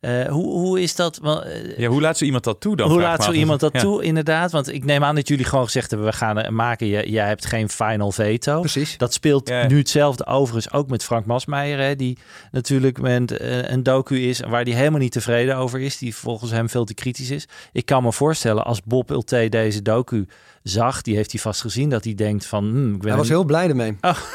[0.01, 1.19] Uh, hoe, hoe is dat?
[1.23, 2.89] Uh, Ja, hoe laat zo iemand dat toe dan?
[2.89, 3.79] hoe laat zo iemand dat Ja.
[3.79, 4.51] toe, inderdaad?
[4.51, 6.09] Want ik neem aan dat jullie gewoon gezegd hebben...
[6.09, 8.59] we gaan maken, jij, jij hebt geen final veto.
[8.59, 8.97] Precies.
[8.97, 11.79] Dat speelt Ja, nu hetzelfde overigens ook met Frank Masmeijer...
[11.79, 12.17] Hè, die
[12.51, 14.39] natuurlijk met uh, een docu is...
[14.39, 15.97] waar hij helemaal niet tevreden over is...
[15.97, 17.47] die volgens hem veel te kritisch is.
[17.71, 20.27] Ik kan me voorstellen, als Bob Ulte deze docu
[20.63, 21.01] zag...
[21.01, 22.63] die heeft hij vast gezien, dat hij denkt van...
[22.69, 23.97] Hmm, ik ben Hij was een- heel blij ermee.
[24.01, 24.17] Oh.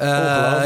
[0.00, 0.06] Uh,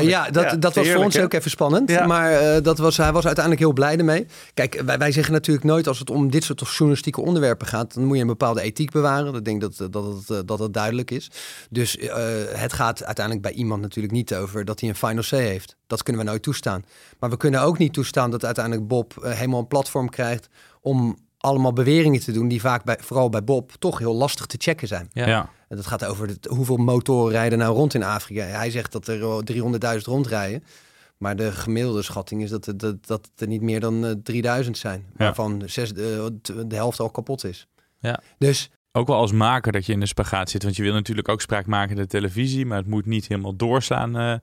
[0.02, 1.90] ja, dat, Ja, dat was voor ons ook even spannend.
[1.90, 2.06] Ja.
[2.06, 4.26] Maar uh, dat was, hij was uiteindelijk heel blij ermee.
[4.54, 7.94] Kijk, wij, wij zeggen natuurlijk nooit als het om dit soort journalistieke onderwerpen gaat...
[7.94, 9.34] dan moet je een bepaalde ethiek bewaren.
[9.34, 11.30] Ik denk dat, dat, het, uh, dat het duidelijk is.
[11.70, 12.14] Dus uh,
[12.52, 15.76] het gaat uiteindelijk bij iemand natuurlijk niet over dat hij een final say heeft.
[15.86, 16.84] Dat kunnen we nooit toestaan.
[17.18, 20.48] Maar we kunnen ook niet toestaan dat uiteindelijk Bob helemaal een platform krijgt...
[20.80, 21.16] om
[21.46, 24.88] allemaal beweringen te doen die vaak, bij, vooral bij Bob, toch heel lastig te checken
[24.88, 25.08] zijn.
[25.12, 25.26] Ja.
[25.28, 25.50] Ja.
[25.68, 28.42] En dat gaat over het, hoeveel motoren rijden nou rond in Afrika.
[28.44, 30.64] Hij zegt dat er wel 300.000 rondrijden.
[31.18, 34.78] Maar de gemiddelde schatting is dat, het, dat, dat er niet meer dan uh, 3000
[34.78, 35.00] zijn.
[35.06, 35.24] Ja.
[35.24, 35.96] Waarvan zes, uh,
[36.66, 37.66] de helft al kapot is.
[37.98, 38.20] Ja.
[38.38, 40.62] Dus Ook wel als maker dat je in de spagaat zit.
[40.62, 42.66] Want je wil natuurlijk ook spraak maken in de televisie.
[42.66, 44.16] Maar het moet niet helemaal doorslaan.
[44.16, 44.34] eh.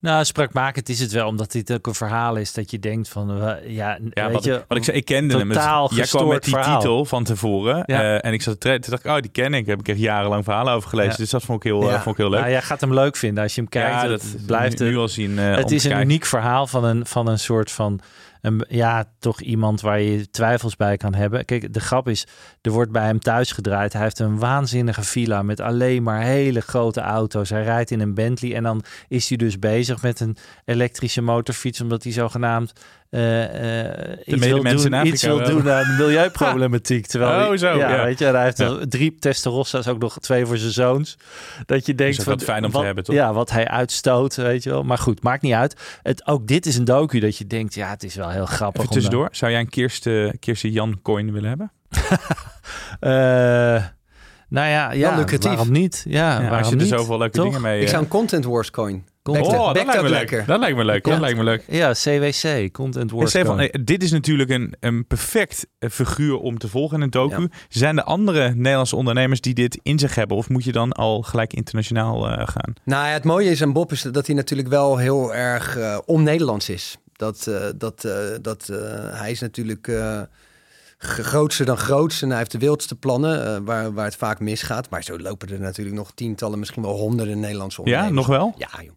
[0.00, 3.36] Nou, spraakmakend is het wel, omdat dit ook een verhaal is dat je denkt van,
[3.36, 5.48] uh, ja, Ja, weet wat, je, ik, wat ik zei, ik kende hem.
[5.48, 6.78] totaal Het- Jij kwam met die verhaal.
[6.80, 7.82] titel van tevoren.
[7.86, 8.00] Ja.
[8.00, 9.66] eh, en ik zat te toen dacht ik, oh, die ken ik.
[9.66, 11.10] Daar heb ik echt jarenlang verhalen over gelezen.
[11.12, 11.16] Ja.
[11.16, 11.88] Dus dat vond ik heel, Ja.
[11.94, 12.40] eh, vond ik heel leuk.
[12.40, 14.02] Nou, jij gaat hem leuk vinden als je hem kijkt.
[14.02, 15.38] ja, dat blijft nu, nu al zien.
[15.38, 18.00] eh, het is een uniek verhaal van een, van een soort van,
[18.68, 21.44] ja, toch iemand waar je twijfels bij kan hebben.
[21.44, 22.26] Kijk, de grap is,
[22.60, 23.92] er wordt bij hem thuis gedraaid.
[23.92, 27.50] Hij heeft een waanzinnige villa met alleen maar hele grote auto's.
[27.50, 31.80] Hij rijdt in een Bentley en dan is hij dus bezig met een elektrische motorfiets,
[31.80, 32.72] omdat hij zogenaamd
[33.10, 35.48] eh, eh, iets, wil doen, iets wil wel.
[35.48, 37.06] doen aan milieuproblematiek.
[37.06, 38.04] Terwijl Oh, hij- zo, ja.
[38.04, 41.16] weet je, hij heeft er drie Testarossas, ook nog twee voor zijn zoons.
[41.66, 43.14] Dat je denkt ook van wat fijn om te hebben, toch?
[43.14, 44.82] Ja, wat hij uitstoot, weet je wel.
[44.82, 45.98] Maar goed, maakt niet uit.
[46.02, 48.66] Het, ook dit is een docu dat je denkt, ja, het is wel heel grappig.
[48.82, 49.28] Even dan- tussendoor.
[49.32, 51.72] Zou jij een Kirsten, Kirsten Jan coin willen hebben?
[53.00, 53.10] Eh,
[54.48, 55.48] nou ja, ja lucratief.
[55.48, 56.04] waarom niet?
[56.08, 56.88] Ja, Ja, waarom als je er niet?
[56.90, 57.44] zoveel leuke Toch?
[57.44, 57.76] dingen mee...
[57.78, 59.04] ik eh, zou een Content Wars coin.
[59.28, 60.10] Oh, oh, dat lijkt me leuk.
[60.10, 60.44] lekker.
[60.46, 61.04] Dat lijkt me leuk.
[61.04, 61.20] Dat Ja.
[61.20, 61.62] lijkt me leuk.
[61.66, 63.32] Ja, CWC, Content Wars.
[63.32, 63.68] Code.
[63.70, 67.40] eh, dit is natuurlijk een, een perfect eh, figuur om te volgen in een docu.
[67.40, 67.48] Ja.
[67.68, 70.36] Zijn er andere Nederlandse ondernemers die dit in zich hebben?
[70.36, 72.72] Of moet je dan al gelijk internationaal eh, gaan?
[72.84, 75.98] Nou ja, het mooie is aan Bob is dat hij natuurlijk wel heel erg uh,
[76.04, 76.96] on-Nederlands is.
[77.12, 78.12] Dat, uh, dat, uh,
[78.42, 78.66] dat
[79.12, 79.90] hij is natuurlijk
[80.98, 84.90] grootser dan grootste en hij heeft de wildste plannen waar, waar het vaak misgaat.
[84.90, 88.10] Maar zo lopen er natuurlijk nog tientallen, misschien wel honderden Nederlandse ondernemers.
[88.14, 88.54] Ja, nog wel?
[88.56, 88.92] Ja, joh.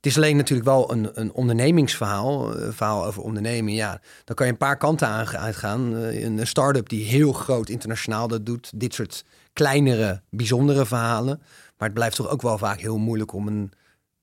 [0.00, 3.72] Het is alleen natuurlijk wel een, een ondernemingsverhaal, een verhaal over ondernemen.
[3.72, 5.96] Ja, dan kan je een paar kanten aan- uitgaan.
[5.96, 8.70] Eh, Een, start-up die heel groot internationaal dat doet.
[8.74, 11.38] Dit soort kleinere, bijzondere verhalen.
[11.78, 13.72] Maar het blijft toch ook wel vaak heel moeilijk om een...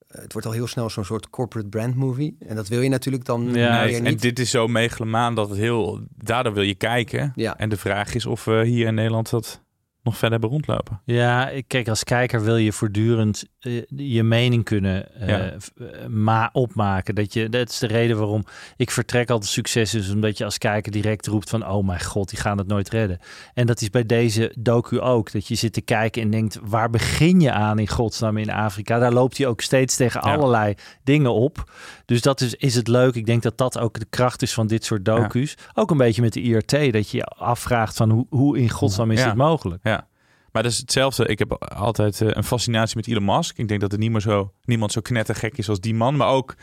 [0.08, 2.36] eh, Het wordt al heel snel zo'n soort corporate brand movie.
[2.48, 5.58] En dat wil je natuurlijk dan Ja, weer en dit is zo megalomaan dat het
[5.58, 6.00] heel...
[6.16, 7.32] Daardoor wil je kijken.
[7.36, 7.58] Ja.
[7.58, 9.62] En de vraag is of we hier in Nederland dat
[10.08, 11.02] nog verder hebben rondlopen.
[11.06, 15.40] Ja, ik- kijk, als kijker wil je voortdurend eh, je mening kunnen eh, Ja.
[15.50, 17.16] eh, ma opmaken.
[17.16, 18.44] Dat, je, dat is de reden waarom
[18.76, 20.12] ik vertrek altijd succes is.
[20.12, 21.68] Omdat je als kijker direct roept van...
[21.68, 23.20] oh mijn god, die gaan het nooit redden.
[23.54, 25.32] En dat is bij deze docu ook.
[25.32, 26.60] Dat je zit te kijken en denkt...
[26.64, 29.00] waar begin je aan in godsnaam in Afrika?
[29.00, 30.34] Daar loopt hij ook steeds tegen Ja.
[30.36, 31.72] allerlei dingen op.
[32.06, 33.16] Dus dat is, is het leuk.
[33.16, 35.56] Ik denk dat dat ook de kracht is van dit soort docu's.
[35.74, 36.70] Ook een beetje met de IRT.
[36.94, 39.80] Dat je je afvraagt van hoe, hoe in godsnaam is dit mogelijk?
[39.84, 39.97] Ja.
[40.58, 41.26] Maar dat is hetzelfde.
[41.26, 43.58] Ik heb altijd eh, een fascinatie met Elon Musk.
[43.58, 46.16] Ik denk dat er niet meer zo, niemand zo knettergek is als die man.
[46.16, 46.56] Maar ook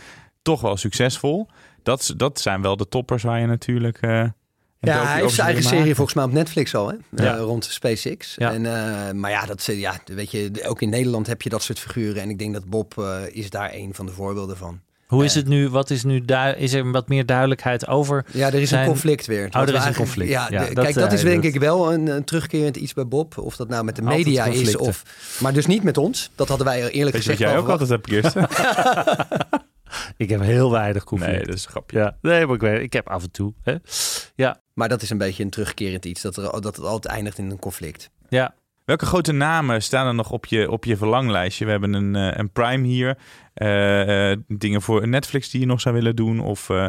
[0.42, 1.48] toch wel succesvol.
[1.82, 4.00] Dat, dat zijn wel de toppers waar je natuurlijk...
[4.00, 4.32] docu
[4.80, 5.96] Ja, hij heeft zijn eigen serie maken.
[5.96, 6.94] volgens mij op Netflix al, hè?
[7.10, 7.34] Ja.
[7.34, 8.34] Eh, rond SpaceX.
[8.38, 8.52] Ja.
[8.52, 12.22] En, maar ja, dat, ja, weet je, ook in Nederland heb je dat soort figuren.
[12.22, 12.94] En ik denk dat Bob
[13.32, 14.80] is daar een van de voorbeelden van.
[15.14, 15.68] Hoe is het nu?
[15.68, 18.24] Wat is nu du- Is er wat meer duidelijkheid over?
[18.32, 19.48] Ja, er is zijn- een conflict weer.
[19.50, 20.30] Oh, er is een conflict.
[20.30, 22.76] Ja, Ja, de- dat, kijk, dat is eh, denk dat- ik wel een, een terugkerend
[22.76, 23.38] iets bij Bob.
[23.38, 25.02] Of dat nou met de media is of...
[25.40, 26.30] Maar dus niet met ons.
[26.34, 28.46] Dat hadden wij eerlijk Weet gezegd jij wel ook altijd hebt, Kirsten?
[30.16, 31.32] Ik heb heel weinig conflict.
[31.32, 31.98] nee, dat is een grapje.
[31.98, 33.52] Ja, nee, maar ik, weet, ik heb af en toe.
[33.62, 33.74] Hè?
[34.34, 36.22] Ja, Maar dat is een beetje een terugkerend iets.
[36.22, 38.10] Dat, er, dat het altijd eindigt in een conflict.
[38.28, 38.54] ja.
[38.84, 41.64] Welke grote namen staan er nog op je, op je verlanglijstje?
[41.64, 43.18] We hebben een, eh, een Prime hier.
[43.54, 46.40] Eh, eh, dingen voor Netflix die je nog zou willen doen.
[46.40, 46.86] Of eh,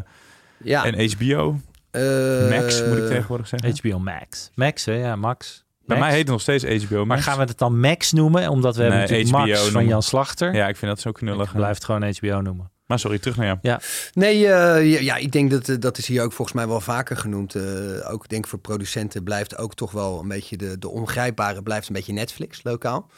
[0.57, 0.85] Ja.
[0.85, 1.59] en HBO.
[1.91, 2.01] eh,
[2.49, 3.69] Max moet ik tegenwoordig zeggen.
[3.89, 4.51] HBO Max.
[4.55, 4.93] Max, hè?
[4.93, 5.65] Ja, Max.
[5.85, 5.99] Bij Max.
[5.99, 7.07] mij heet het nog steeds HBO Max.
[7.07, 8.49] Maar gaan we het dan Max noemen?
[8.49, 9.87] Omdat we hebben Nee, natuurlijk HBO Max van.
[9.87, 10.53] Jan Slachter.
[10.55, 11.49] Ja, ik vind dat zo knullig.
[11.49, 12.71] Ik blijf het gewoon HBO noemen.
[12.85, 13.57] Maar sorry, terug naar jou.
[13.61, 13.81] Ja.
[14.13, 17.17] Nee, eh, ja, ik denk dat eh, dat is hier ook volgens mij wel vaker
[17.17, 17.55] genoemd.
[17.55, 17.63] Eh,
[18.11, 21.93] ook denk voor producenten blijft ook toch wel een beetje de, de ongrijpbare blijft een
[21.93, 23.09] beetje Netflix lokaal.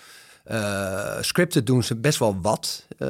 [0.47, 3.07] Eh, scripted doen ze best wel wat eh,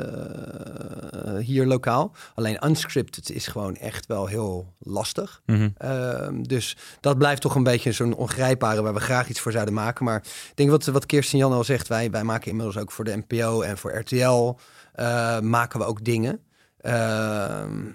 [1.39, 2.12] hier lokaal.
[2.36, 5.41] Alleen unscripted is gewoon echt wel heel lastig.
[5.46, 5.70] Mhm.
[5.78, 9.74] Ehm, dus dat blijft toch een beetje zo'n ongrijpbare waar we graag iets voor zouden
[9.74, 10.06] maken.
[10.06, 13.06] Maar ik denk wat, wat Kirsten Jan al zegt, wij, wij maken inmiddels ook voor
[13.06, 14.56] de NPO en voor RTL
[14.93, 16.39] eh, maken we ook dingen.
[16.78, 17.86] Ehm,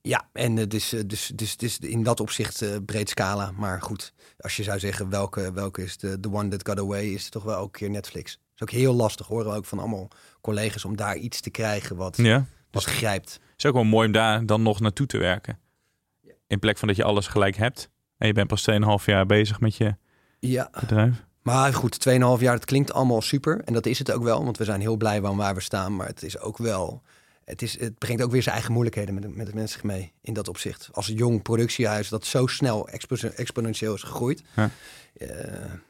[0.00, 3.50] ja, en dus, eh, dus, dus, dus in dat opzicht eh, breed scala.
[3.56, 7.04] Maar goed, als je zou zeggen welke, welke is de the one that got away,
[7.04, 8.32] is het toch wel elke keer Netflix.
[8.32, 10.08] Dat is ook heel lastig, horen we ook van allemaal
[10.40, 12.44] collega's om daar iets te krijgen wat, Ja.
[12.70, 13.40] wat grijpt.
[13.56, 15.58] is ook wel mooi om daar dan nog naartoe te werken.
[16.46, 17.88] In plek van dat je alles gelijk hebt.
[18.18, 19.96] En je bent pas 2,5 jaar bezig met je
[20.38, 21.24] Ja, bedrijf.
[21.42, 23.60] maar goed, 2,5 jaar, het klinkt allemaal super.
[23.64, 25.96] En dat is het ook wel, want we zijn heel blij van waar we staan.
[25.96, 27.02] Maar het is ook wel,
[27.44, 30.34] het, is, het brengt ook weer zijn eigen moeilijkheden met, met de mensen mee in
[30.34, 30.88] dat opzicht.
[30.92, 34.42] Als een jong productiehuis dat zo snel expo- exponentieel is gegroeid.
[34.56, 34.70] Ja.
[35.14, 35.28] Eh,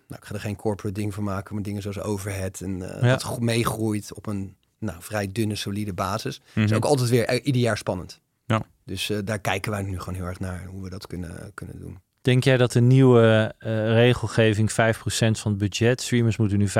[0.08, 3.02] nou, ik ga er geen corporate ding van maken, maar dingen zoals overhead en eh,
[3.02, 3.16] Ja.
[3.16, 6.40] dat meegroeit op een nou, vrij dunne, solide basis.
[6.54, 6.64] Mhm.
[6.64, 8.20] is ook altijd weer eh, ieder jaar spannend.
[8.46, 8.62] Ja.
[8.84, 11.98] Dus daar kijken wij nu gewoon heel erg naar, hoe we dat kunnen, kunnen doen.
[12.20, 13.54] Denk jij dat de nieuwe
[13.94, 14.74] regelgeving 5%
[15.40, 16.72] van het budget, streamers moeten nu 5%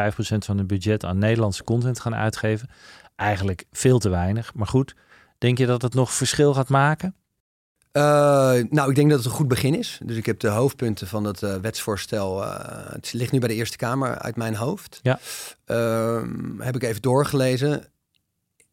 [0.45, 2.69] van het budget aan Nederlandse content gaan uitgeven?
[3.17, 4.55] Eigenlijk veel te weinig.
[4.55, 4.95] Maar goed,
[5.39, 7.15] denk je dat het nog verschil gaat maken?
[7.93, 8.03] Eh,
[8.71, 10.01] nou, ik denk dat het een goed begin is.
[10.05, 12.45] Dus ik heb de hoofdpunten van het eh, wetsvoorstel.
[12.45, 15.01] eh, het ligt nu bij de Eerste Kamer uit mijn hoofd.
[15.03, 15.19] Ja.
[15.65, 17.85] Ehm, heb ik even doorgelezen.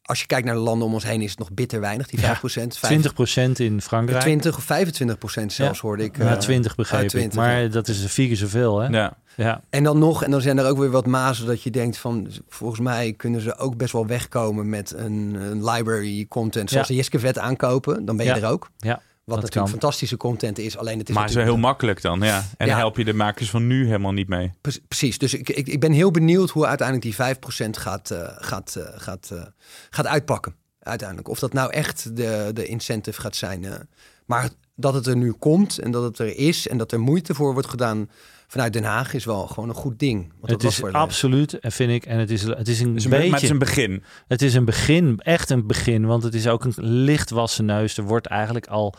[0.02, 2.18] Als je kijkt naar de landen om ons heen, is het nog bitter weinig, die
[2.18, 2.22] 5%.
[2.22, 2.34] Ja,
[2.70, 4.20] 5, 20% in Frankrijk.
[4.22, 5.86] 20 of 25 procent zelfs Ja.
[5.86, 6.16] hoorde ik.
[6.18, 7.38] Ja, eh, 20 begreep uit 20, ik.
[7.38, 7.68] Maar ja.
[7.68, 8.88] dat is vier keer zoveel, hè?
[8.88, 9.16] Ja.
[9.36, 9.60] Ja.
[9.70, 12.28] En dan nog, en dan zijn er ook weer wat mazen dat je denkt van,
[12.48, 16.92] volgens mij kunnen ze ook best wel wegkomen met een, een library content, zoals Ja.
[16.94, 18.04] de Jeske Vet aankopen.
[18.04, 18.38] Dan ben je Ja.
[18.40, 18.70] er ook.
[18.78, 19.80] Ja, Wat dat natuurlijk kan.
[19.80, 20.76] fantastische content is.
[20.76, 22.44] Alleen het is Maar natuurlijk- heel makkelijk dan, ja.
[22.56, 22.76] En Ja.
[22.76, 24.50] help je de makers van nu helemaal niet mee.
[24.60, 28.28] Pre- Precies, dus ik, ik, ik ben heel benieuwd hoe uiteindelijk die 5% gaat, eh,
[28.36, 29.42] gaat, eh, gaat, eh,
[29.90, 30.54] gaat uitpakken.
[30.78, 31.28] Uiteindelijk.
[31.28, 33.88] Of dat nou echt de, de incentive gaat zijn.
[34.26, 37.34] maar dat het er nu komt en dat het er is en dat er moeite
[37.34, 38.10] voor wordt gedaan
[38.52, 40.20] vanuit Den Haag is wel gewoon een goed ding.
[40.28, 42.68] Want dat Het was is voor de- absoluut, en vind ik, en het is, het
[42.68, 43.24] is een Dus een, beetje...
[43.26, 44.02] maar het is een begin.
[44.28, 47.96] Het is een begin, echt een begin, want het is ook een licht wassen neus.
[47.96, 48.94] Er wordt eigenlijk al,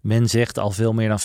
[0.00, 1.20] men zegt al veel meer dan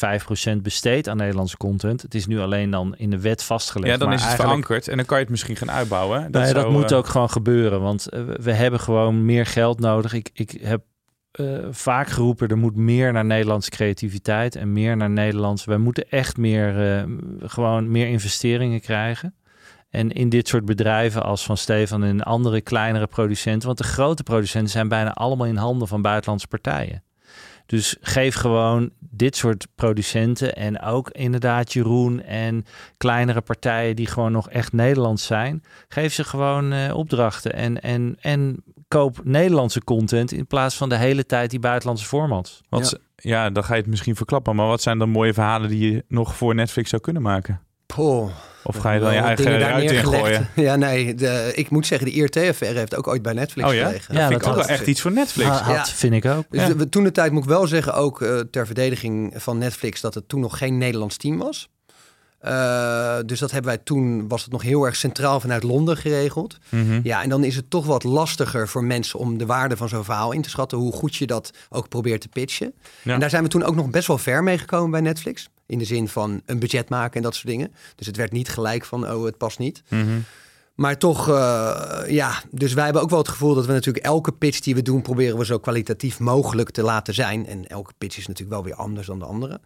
[0.57, 2.01] 5% besteed aan Nederlandse content.
[2.01, 3.91] Het is nu alleen dan in de wet vastgelegd.
[3.91, 6.21] Ja, dan maar is het eigenlijk- verankerd en dan kan je het misschien gaan uitbouwen.
[6.21, 9.25] Dat, Dat, nee, dat zou, moet eh, ook gewoon gebeuren, want eh, we hebben gewoon
[9.25, 10.13] meer geld nodig.
[10.13, 10.81] Ik, ik heb
[11.33, 15.65] eh, vaak geroepen, er moet meer naar Nederlandse creativiteit en meer naar Nederlands.
[15.65, 17.03] Wij moeten echt meer, eh,
[17.39, 19.35] gewoon meer investeringen krijgen.
[19.89, 24.23] En in dit soort bedrijven als van Stefan en andere kleinere producenten, want de grote
[24.23, 27.03] producenten zijn bijna allemaal in handen van buitenlandse partijen.
[27.65, 32.65] Dus geef gewoon dit soort producenten en ook inderdaad Jeroen en
[32.97, 35.63] kleinere partijen die gewoon nog echt Nederlands zijn.
[35.87, 38.63] Geef ze gewoon uh, opdrachten en, en, en
[38.93, 42.62] koop Nederlandse content in plaats van de hele tijd die buitenlandse formats.
[42.69, 43.43] Wat, ja.
[43.43, 44.56] ja, dan ga je het misschien verklappen.
[44.56, 47.62] Maar wat zijn dan mooie verhalen die je nog voor Netflix zou kunnen maken?
[47.86, 48.29] Poh.
[48.63, 50.49] Of ga je dan je eigen ruit ingooien?
[50.56, 51.15] Ja, nee.
[51.15, 53.86] De, ik moet zeggen, de IRT-affaire heeft ook ooit bij Netflix oh, ja?
[53.86, 54.13] gelegen.
[54.13, 55.49] Ja, dat vind ik ook wel echt iets voor Netflix.
[55.49, 56.45] Ha, had, vind ik ook.
[56.49, 56.73] Dus ja.
[56.89, 60.29] toen de tijd moet ik wel zeggen, ook uh, ter verdediging van Netflix, dat het
[60.29, 61.69] toen nog geen Nederlands team was.
[62.45, 66.58] Uh, dus dat hebben wij toen, was het nog heel erg centraal vanuit Londen geregeld.
[66.69, 66.82] Mhm.
[66.82, 66.99] Mm -hmm.
[67.03, 70.03] Ja, en dan is het toch wat lastiger voor mensen om de waarde van zo'n
[70.03, 70.77] verhaal in te schatten.
[70.77, 72.73] Hoe goed je dat ook probeert te pitchen.
[73.01, 73.13] Ja.
[73.13, 75.49] En daar zijn we toen ook nog best wel ver mee gekomen bij Netflix.
[75.65, 77.73] In de zin van een budget maken en dat soort dingen.
[77.95, 79.84] Dus het werd niet gelijk van, oh, het past niet.
[79.89, 80.23] Mm -hmm.
[80.75, 84.32] Maar toch, uh, ja, dus wij hebben ook wel het gevoel dat we natuurlijk elke
[84.32, 87.47] pitch die we doen, proberen we zo kwalitatief mogelijk te laten zijn.
[87.47, 89.60] En elke pitch is natuurlijk wel weer anders dan de andere.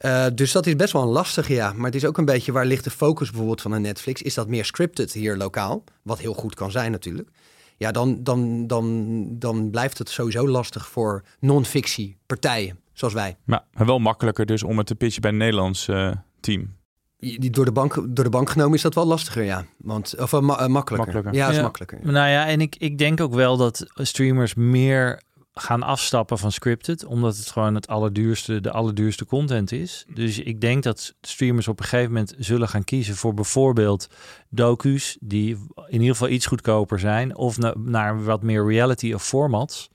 [0.00, 1.72] Uh, dus dat is best wel een lastige, ja.
[1.72, 4.22] Maar het is ook een beetje waar ligt de focus bijvoorbeeld van een Netflix?
[4.22, 5.84] Is dat meer scripted hier lokaal?
[6.02, 7.28] Wat heel goed kan zijn natuurlijk.
[7.76, 13.36] Ja, dan, dan, dan, dan blijft het sowieso lastig voor non-fictie partijen, zoals wij.
[13.44, 16.74] Maar wel makkelijker dus om het te pitchen bij een Nederlands uh, team.
[17.18, 19.64] Die, door, de bank, door de bank genomen is dat wel lastiger, ja.
[19.76, 20.96] Want, of uh, ma makkelijker.
[20.96, 21.34] makkelijker.
[21.34, 21.62] Ja, is ja.
[21.62, 21.98] makkelijker.
[22.02, 22.10] Ja.
[22.10, 25.20] Nou ja, en ik, ik denk ook wel dat streamers meer
[25.60, 30.04] gaan afstappen van scripted, omdat het gewoon het allerduurste, de allerduurste content is.
[30.14, 34.08] Dus ik denk dat streamers op een gegeven moment zullen gaan kiezen voor bijvoorbeeld
[34.48, 39.24] docu's die in ieder geval iets goedkoper zijn, of na, naar wat meer reality of
[39.24, 39.88] formats.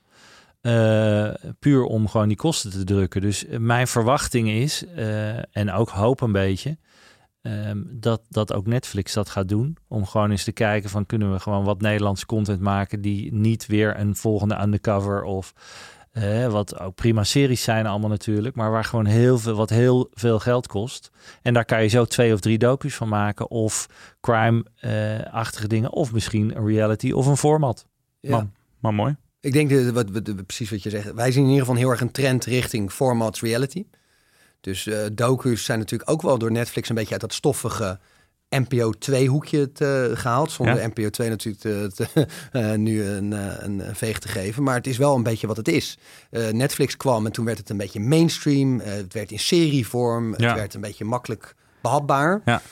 [0.62, 3.20] Uh, puur om gewoon die kosten te drukken.
[3.20, 6.76] Dus mijn verwachting is, uh, en ook hoop een beetje,
[7.42, 9.76] um, dat, dat ook Netflix dat gaat doen.
[9.88, 13.66] Om gewoon eens te kijken van kunnen we gewoon wat Nederlandse content maken die niet
[13.66, 15.54] weer een volgende undercover of
[16.12, 20.10] uh, wat ook prima series zijn allemaal natuurlijk, maar waar gewoon heel veel, wat heel
[20.12, 21.10] veel geld kost.
[21.42, 23.86] En daar kan je zo twee of drie docu's van maken of
[24.20, 27.86] crime-achtige uh, dingen of misschien een reality of een format.
[28.20, 28.30] Ja.
[28.30, 28.46] Maar,
[28.80, 29.16] maar mooi.
[29.40, 31.12] Ik denk de, wat, wat, precies wat je zegt.
[31.12, 33.84] Wij zien in ieder geval heel erg een trend richting formats reality.
[34.62, 37.98] Dus uh, docu's zijn natuurlijk ook wel door Netflix een beetje uit dat stoffige
[38.48, 40.50] NPO 2 hoekje te, gehaald.
[40.50, 40.86] Zonder ja.
[40.86, 44.62] NPO 2 natuurlijk te, te, uh, nu een, een, een, veeg te geven.
[44.62, 45.98] Maar het is wel een beetje wat het is.
[46.30, 48.80] Uh, Netflix kwam en toen werd het een beetje mainstream.
[48.80, 50.34] het werd in serievorm.
[50.36, 50.48] Ja.
[50.48, 52.40] Het werd een beetje makkelijk behapbaar.
[52.44, 52.62] Ja.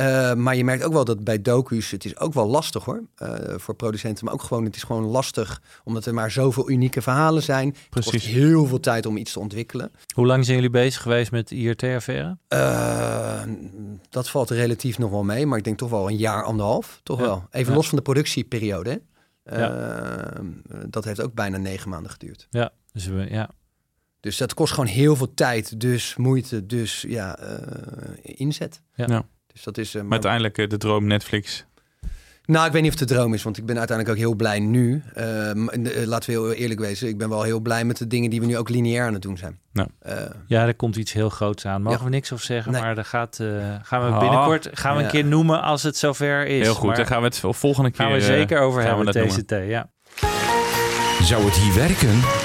[0.00, 3.02] Uh, maar je merkt ook wel dat bij docu's, het is ook wel lastig hoor,
[3.22, 4.24] uh, voor producenten.
[4.24, 7.70] Maar ook gewoon, het is gewoon lastig, omdat er maar zoveel unieke verhalen zijn.
[7.72, 8.12] Precies.
[8.12, 9.90] Het kost heel veel tijd om iets te ontwikkelen.
[10.14, 12.36] Hoe lang zijn jullie bezig geweest met de IRT-affaire?
[12.48, 13.42] Uh,
[14.08, 17.00] dat valt relatief nog wel mee, maar ik denk toch wel een jaar, anderhalf.
[17.02, 17.24] Toch ja.
[17.24, 17.44] wel.
[17.50, 17.76] Even ja.
[17.76, 19.02] los van de productieperiode.
[19.44, 20.32] Ja.
[20.88, 22.46] Dat heeft ook bijna negen maanden geduurd.
[22.50, 23.50] Ja, dus we, ja.
[24.20, 27.38] Dus dat kost gewoon heel veel tijd, dus moeite, dus ja,
[28.22, 28.82] inzet.
[28.94, 29.24] ja.
[29.64, 31.64] Dus dat is, uh, maar uiteindelijk uh, de droom Netflix.
[32.44, 34.34] Nou, ik weet niet of het de droom is, want ik ben uiteindelijk ook heel
[34.34, 35.02] blij nu.
[35.16, 35.24] Uh,
[36.04, 38.46] laten we heel eerlijk wezen, ik ben wel heel blij met de dingen die we
[38.46, 39.58] nu ook lineair aan het doen zijn.
[39.72, 39.88] Nou.
[40.46, 41.82] ja, er komt iets heel groots aan.
[41.82, 42.04] Mogen ja.
[42.04, 42.80] we niks over zeggen, nee.
[42.80, 43.36] maar daar gaat,
[43.82, 46.62] gaan we binnenkort gaan we een keer noemen als het zover is.
[46.62, 49.50] Heel goed, maar dan gaan we het volgende keer gaan we zeker over hebben, TCT.
[49.50, 49.90] Ja.
[51.22, 52.39] Zou het hier werken?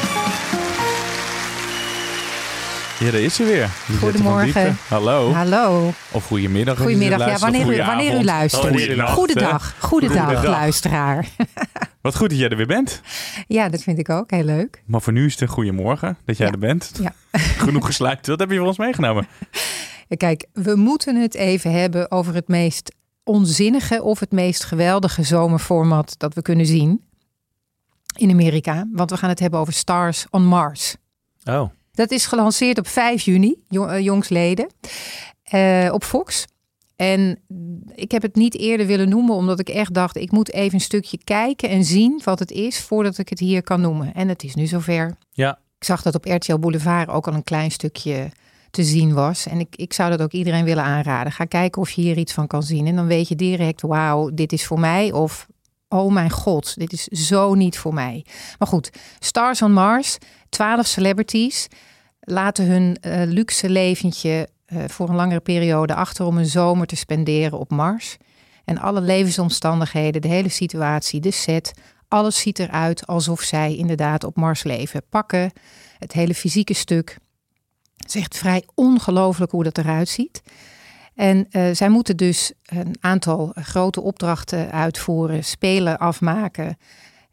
[3.00, 3.70] Ja, daar is ze weer.
[3.88, 4.78] Die Goedemorgen.
[4.88, 5.32] Hallo.
[5.32, 5.94] Hallo.
[6.12, 6.78] Of goedemiddag.
[6.78, 8.64] Goedemiddag, ja, wanneer, u, wanneer u luistert.
[8.64, 9.14] Goedendag.
[9.14, 11.28] Goedendag, goedendag, luisteraar.
[12.02, 13.02] Wat goed dat jij er weer bent.
[13.48, 14.32] Ja, dat vind ik ook.
[14.32, 14.84] Heel leuk.
[14.86, 16.54] Maar voor nu is het een goedemorgen dat jij ja.
[16.54, 16.92] er bent.
[17.02, 17.14] Ja.
[17.66, 18.28] Genoeg gesluit.
[18.28, 19.28] Wat heb je voor ons meegenomen?
[20.18, 26.16] Kijk, we moeten het even hebben over het meest onzinnige of het meest geweldige zomerformat
[26.18, 27.02] dat we kunnen zien
[28.18, 28.88] in Amerika.
[28.92, 30.96] Want we gaan het hebben over Stars on Mars.
[31.44, 31.70] Oh.
[31.96, 33.56] Dat is gelanceerd op 5 juni,
[34.00, 34.68] jongsleden,
[35.54, 36.46] uh, op Fox.
[36.96, 37.40] En
[37.96, 40.80] ik heb het niet eerder willen noemen, omdat ik echt dacht, ik moet even een
[40.80, 44.14] stukje kijken en zien wat het is voordat ik het hier kan noemen.
[44.14, 45.16] En het is nu zover.
[45.32, 45.60] Ja.
[45.78, 48.30] Ik zag dat op RTL Boulevard ook al een klein stukje
[48.72, 49.48] te zien was.
[49.48, 51.32] En ik, ik zou dat ook iedereen willen aanraden.
[51.32, 52.88] Ga kijken of je hier iets van kan zien.
[52.88, 55.12] En dan weet je direct, wauw, dit is voor mij.
[55.12, 55.48] Of,
[55.90, 58.26] oh mijn god, dit is zo niet voor mij.
[58.60, 60.18] Maar goed, Stars on Mars,
[60.50, 61.68] 12 celebrities
[62.20, 66.96] laten hun uh, luxe leventje uh, voor een langere periode achter om een zomer te
[66.96, 68.18] spenderen op Mars.
[68.66, 71.74] En alle levensomstandigheden, de hele situatie, de set,
[72.08, 75.02] alles ziet eruit alsof zij inderdaad op Mars leven.
[75.10, 75.52] Pakken,
[76.00, 77.18] het hele fysieke stuk.
[77.96, 80.42] Het is echt vrij ongelooflijk hoe dat eruit ziet.
[81.16, 86.78] En uh, zij moeten dus een aantal grote opdrachten uitvoeren, spelen afmaken.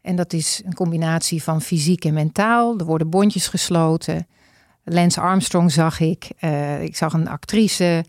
[0.01, 2.79] En dat is een combinatie van fysiek en mentaal.
[2.79, 4.27] Er worden bondjes gesloten.
[4.83, 6.29] Lance Armstrong zag ik.
[6.41, 8.05] Uh, ik zag een actrice.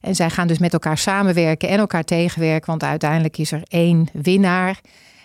[0.00, 2.70] En zij gaan dus met elkaar samenwerken en elkaar tegenwerken.
[2.70, 4.80] Want uiteindelijk is er één winnaar.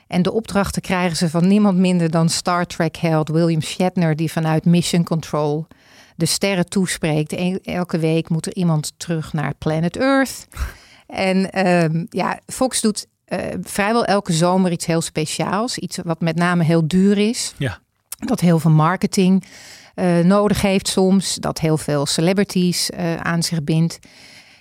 [0.08, 4.66] En de opdrachten krijgen ze van niemand minder dan Star Trek-held William Shatner, die vanuit
[4.66, 5.68] Mission Control
[6.18, 7.62] de sterren toespreekt.
[7.64, 10.48] elke week moet er iemand terug naar Planet Earth.
[11.08, 15.78] En ehm, ja, Fox doet uh, vrijwel elke zomer iets heel speciaals.
[15.78, 17.54] Iets wat met name heel duur is.
[17.58, 17.80] Ja.
[18.10, 19.44] Dat heel veel marketing
[19.96, 21.36] uh, nodig heeft soms.
[21.36, 24.00] Dat heel veel celebrities uh, aan zich bindt.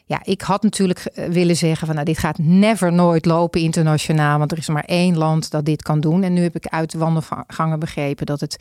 [0.04, 4.38] Ja, ik had natuurlijk willen zeggen van nou, dit gaat never nooit lopen internationaal.
[4.38, 6.22] Want er is maar één land dat dit kan doen.
[6.22, 8.56] En nu heb ik uit de wandelgangen begrepen dat het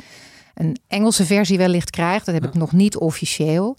[0.56, 2.26] een Engelse versie wellicht krijgt.
[2.26, 3.78] Dat heb ik nog niet officieel.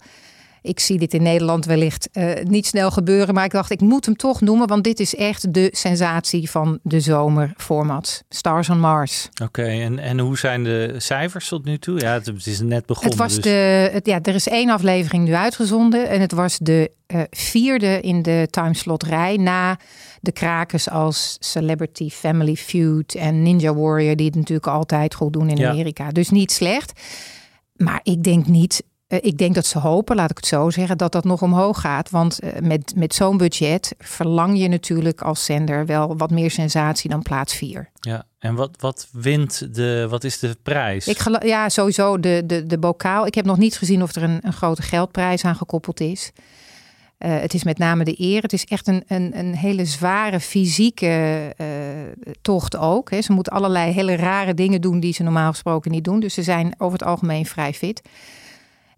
[0.61, 3.33] Ik zie dit in Nederland wellicht uh, niet snel gebeuren.
[3.33, 4.67] Maar ik dacht, ik moet hem toch noemen.
[4.67, 8.23] Want dit is echt de sensatie van de zomerformat.
[8.29, 9.29] Stars on Mars.
[9.43, 11.99] Oké, en, en hoe zijn de cijfers tot nu toe?
[11.99, 13.11] Ja, het, is net begonnen.
[13.11, 13.43] Het was dus...
[13.43, 16.09] de, het, ja, er is één aflevering nu uitgezonden.
[16.09, 19.35] En het was de uh, vierde in de timeslotrij.
[19.35, 19.77] Na
[20.21, 24.15] de krakers als Celebrity Family Feud en Ninja Warrior.
[24.15, 25.69] Die het natuurlijk altijd goed doen in Ja.
[25.69, 26.11] Amerika.
[26.11, 27.01] Dus niet slecht.
[27.75, 30.97] Maar ik denk niet eh, ik denk dat ze hopen, laat ik het zo zeggen,
[30.97, 32.09] dat dat nog omhoog gaat.
[32.09, 37.09] Want eh, met, met zo'n budget verlang je natuurlijk als zender wel wat meer sensatie
[37.09, 37.89] dan plaats 4.
[37.99, 41.07] Ja, en wat, wat wint de, wat is de prijs?
[41.07, 43.25] Ik ja, sowieso de, de, de bokaal.
[43.25, 46.31] Ik heb nog niet gezien of er een, een grote geldprijs aan gekoppeld is.
[47.17, 48.41] Eh, het is met name de eer.
[48.41, 51.67] Het is echt een, een, een hele zware fysieke eh,
[52.41, 53.09] tocht ook.
[53.11, 53.21] Hè.
[53.21, 56.19] Ze moeten allerlei hele rare dingen doen die ze normaal gesproken niet doen.
[56.19, 58.01] Dus ze zijn over het algemeen vrij fit.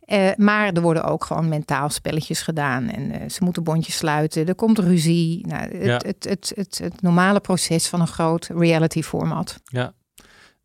[0.05, 2.89] Eh, maar er worden ook gewoon mentaal spelletjes gedaan.
[2.89, 4.47] En ze moeten bondjes sluiten.
[4.47, 5.47] Er komt ruzie.
[5.47, 5.93] Nou, het, Ja.
[5.93, 9.59] het, het, het, het, normale proces van een groot reality format.
[9.65, 9.93] Ja.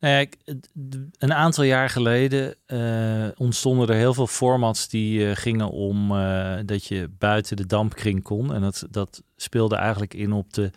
[0.04, 0.26] Nou ja,
[1.18, 2.78] een aantal jaar geleden eh,
[3.36, 8.22] ontstonden er heel veel formats die eh, gingen om eh, dat je buiten de dampkring
[8.22, 8.54] kon.
[8.54, 10.70] En dat, dat speelde eigenlijk in op de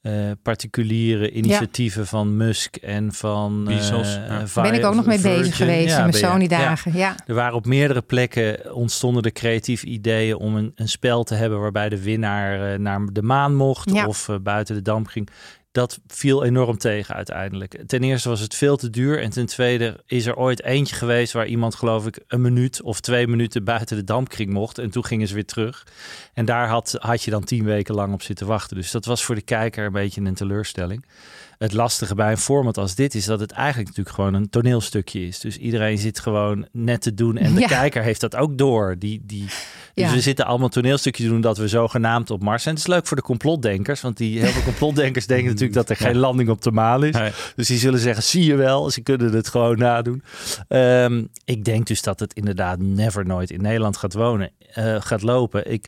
[0.00, 0.12] eh,
[0.42, 4.62] particuliere initiatieven van Musk en van eh, Bezos, ja.
[4.62, 5.38] ben ik ook nog mee Virgin.
[5.40, 6.96] bezig geweest Ja, in mijn Sony-dagen.
[6.96, 7.14] Ja.
[7.26, 11.60] Er waren op meerdere plekken ontstonden er creatieve ideeën om een, een spel te hebben
[11.60, 14.06] waarbij de winnaar naar de maan mocht Ja.
[14.06, 15.28] of buiten de damp ging.
[15.76, 17.82] Dat viel enorm tegen uiteindelijk.
[17.86, 19.22] Ten eerste was het veel te duur.
[19.22, 23.00] En ten tweede is er ooit eentje geweest waar iemand, geloof ik, een minuut of
[23.00, 24.78] twee minuten buiten de dampkring mocht.
[24.78, 25.86] En toen gingen ze weer terug.
[26.34, 28.76] En daar had, had je dan tien weken lang op zitten wachten.
[28.76, 31.04] Dus dat was voor de kijker een beetje een teleurstelling.
[31.58, 35.26] Het lastige bij een format als dit is dat het eigenlijk natuurlijk gewoon een toneelstukje
[35.26, 35.40] is.
[35.40, 37.36] Dus iedereen zit gewoon net te doen.
[37.36, 37.66] En de Ja.
[37.66, 38.94] kijker heeft dat ook door.
[38.98, 39.54] Die, die, dus
[39.94, 40.12] Ja.
[40.12, 42.74] we zitten allemaal toneelstukjes te doen dat we zogenaamd op Mars zijn.
[42.74, 44.00] Het is leuk voor de complotdenkers.
[44.00, 47.14] Want die heel veel complotdenkers denken natuurlijk dat er geen landing op de maan is.
[47.14, 47.30] Nee.
[47.56, 50.22] Dus die zullen zeggen, zie je wel, ze kunnen het gewoon nadoen.
[50.68, 55.22] Ehm, ik denk dus dat het inderdaad never nooit in Nederland gaat wonen, eh, gaat
[55.22, 55.70] lopen.
[55.72, 55.86] Ik,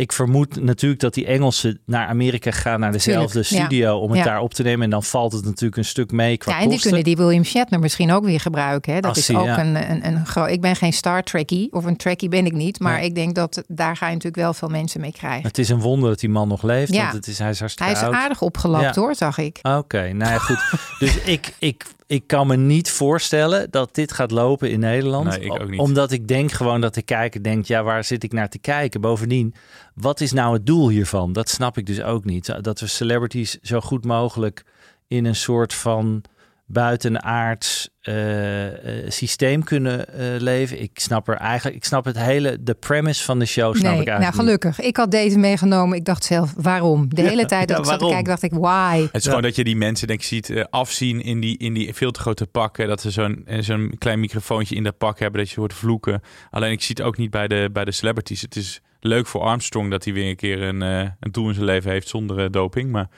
[0.00, 3.64] ik vermoed natuurlijk dat die Engelsen naar Amerika gaan, naar dezelfde Tuurlijk, ja.
[3.64, 4.24] studio, om het Ja.
[4.24, 4.84] daar op te nemen.
[4.84, 7.44] En dan valt het natuurlijk een stuk mee qua Ja, en die kunnen die William
[7.44, 8.94] Shatner misschien ook weer gebruiken.
[8.94, 9.00] Hè?
[9.00, 9.60] Dat Als is ook ja.
[9.60, 10.48] een, een, een groot.
[10.50, 12.80] Ik ben geen Star Trekkie, of een Trekkie ben ik niet.
[12.80, 15.42] Maar ik denk dat daar ga je natuurlijk wel veel mensen mee krijgen.
[15.46, 17.02] Het is een wonder dat die man nog leeft, Ja.
[17.02, 18.14] want het is, hij is hartstikke Hij is oud.
[18.16, 19.00] aardig opgelapt Ja.
[19.00, 19.58] hoor, zag ik.
[19.62, 20.72] Oké, nou ja, goed.
[20.98, 25.28] dus ik, ik, ik kan me niet voorstellen dat dit gaat lopen in Nederland.
[25.28, 25.80] Nee, ik ook niet.
[25.80, 29.00] Omdat ik denk gewoon dat de kijker denkt, ja, waar zit ik naar te kijken?
[29.00, 29.54] Bovendien,
[29.94, 31.32] wat is nou het doel hiervan?
[31.32, 32.54] Dat snap ik dus ook niet.
[32.60, 34.64] Dat we celebrities zo goed mogelijk
[35.08, 36.24] in een soort van
[36.72, 40.82] buitenaards eh, eh, systeem kunnen eh, leven.
[40.82, 44.00] Ik snap er eigenlijk, ik snap het hele, de premise van de show snap nee,
[44.00, 44.60] ik nou eigenlijk niet.
[44.60, 44.86] gelukkig.
[44.86, 45.96] Ik had deze meegenomen.
[45.96, 47.14] Ik dacht zelf, waarom?
[47.14, 49.00] De hele tijd dat ja, ik zat te kijken, dacht ik, why?
[49.00, 51.94] Het is gewoon dat je die mensen denk ik ziet afzien in die, in die
[51.94, 52.88] veel te grote pakken.
[52.88, 56.22] Dat ze zo'n zo'n klein microfoontje in dat pak hebben dat je hoort vloeken.
[56.50, 58.40] Alleen ik zie het ook niet bij de, bij de celebrities.
[58.40, 61.54] Het is leuk voor Armstrong dat hij weer een keer een, eh, een doel in
[61.54, 62.90] zijn leven heeft zonder eh, doping.
[62.90, 63.08] Maar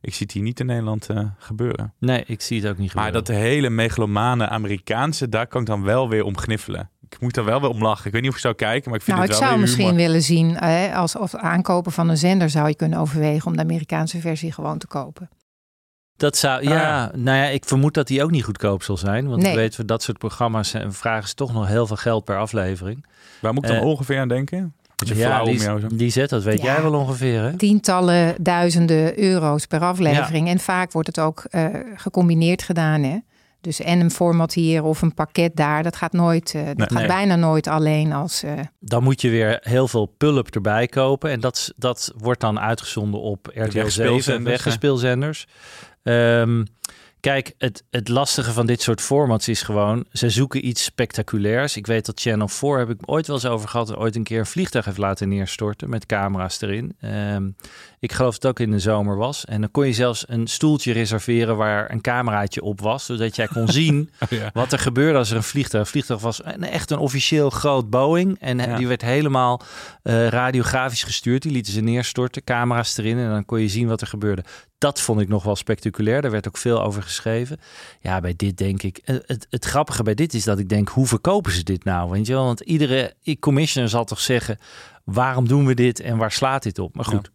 [0.00, 1.94] ik zie het hier niet in Nederland eh, gebeuren.
[1.98, 3.26] Nee, ik zie het ook niet Maar gebeuren.
[3.26, 6.90] dat de hele megalomane Amerikaanse, daar kan ik dan wel weer om gniffelen.
[7.10, 8.06] Ik moet er wel weer om lachen.
[8.06, 9.60] Ik weet niet of ik zou kijken, maar ik vind Nou, ik het wel zou
[9.60, 10.06] weer misschien humor.
[10.06, 13.62] willen zien, eh, als of aankopen van een zender zou je kunnen overwegen om de
[13.62, 15.28] Amerikaanse versie gewoon te kopen.
[16.16, 19.28] Dat zou, ja, nou ja, ik vermoed dat die ook niet goedkoop zal zijn.
[19.28, 19.50] Want Nee.
[19.50, 23.06] ik weet, voor dat soort programma's vragen ze toch nog heel veel geld per aflevering.
[23.40, 24.74] Waar moet ik dan ongeveer aan denken?
[25.06, 26.72] Ja, die, jou die zet, dat weet Ja.
[26.72, 27.56] jij wel ongeveer, hè?
[27.56, 30.48] Tientallen duizenden euro's per aflevering.
[30.48, 33.02] En vaak wordt het ook eh, gecombineerd gedaan.
[33.02, 33.18] Hè?
[33.60, 35.82] Dus en een format hier of een pakket daar.
[35.82, 36.86] Dat gaat nooit, uh, dat Nee.
[36.88, 37.06] gaat Nee.
[37.06, 38.42] bijna nooit alleen als.
[38.42, 41.30] eh, Dan moet je weer heel veel pull-up erbij kopen.
[41.30, 45.46] En dat, dat wordt dan uitgezonden op RTL 7, wegspeelzenders, weggespeelzenders.
[46.02, 46.64] Ehm,
[47.20, 50.04] kijk, het, het lastige van dit soort formats is gewoon...
[50.12, 51.76] ze zoeken iets spectaculairs.
[51.76, 53.96] Ik weet dat Channel 4, heb ik ooit wel eens over gehad...
[53.96, 56.96] ooit een keer een vliegtuig heeft laten neerstorten met camera's erin.
[57.00, 57.50] Ehm,
[57.98, 59.44] ik geloof dat het ook in de zomer was.
[59.44, 63.04] En dan kon je zelfs een stoeltje reserveren waar een cameraatje op was...
[63.04, 64.50] zodat jij kon zien Oh ja.
[64.52, 65.84] wat er gebeurde als er een vliegtuig...
[65.84, 68.38] Een vliegtuig was een, echt een officieel groot Boeing.
[68.40, 68.76] En Ja.
[68.76, 69.60] die werd helemaal
[70.02, 71.42] eh, radiografisch gestuurd.
[71.42, 73.18] Die lieten ze neerstorten, camera's erin.
[73.18, 74.44] En dan kon je zien wat er gebeurde.
[74.80, 76.22] Dat vond ik nog wel spectaculair.
[76.22, 77.60] Daar werd ook veel over geschreven.
[78.00, 79.00] Ja, bij dit denk ik...
[79.04, 80.88] eh, Het, het grappige bij dit is dat ik denk...
[80.88, 82.10] hoe verkopen ze dit nou?
[82.10, 82.44] Weet je wel?
[82.44, 84.58] Want iedere commissioner zal toch zeggen...
[85.12, 86.94] waarom doen we dit en waar slaat dit op?
[86.96, 87.30] Maar goed,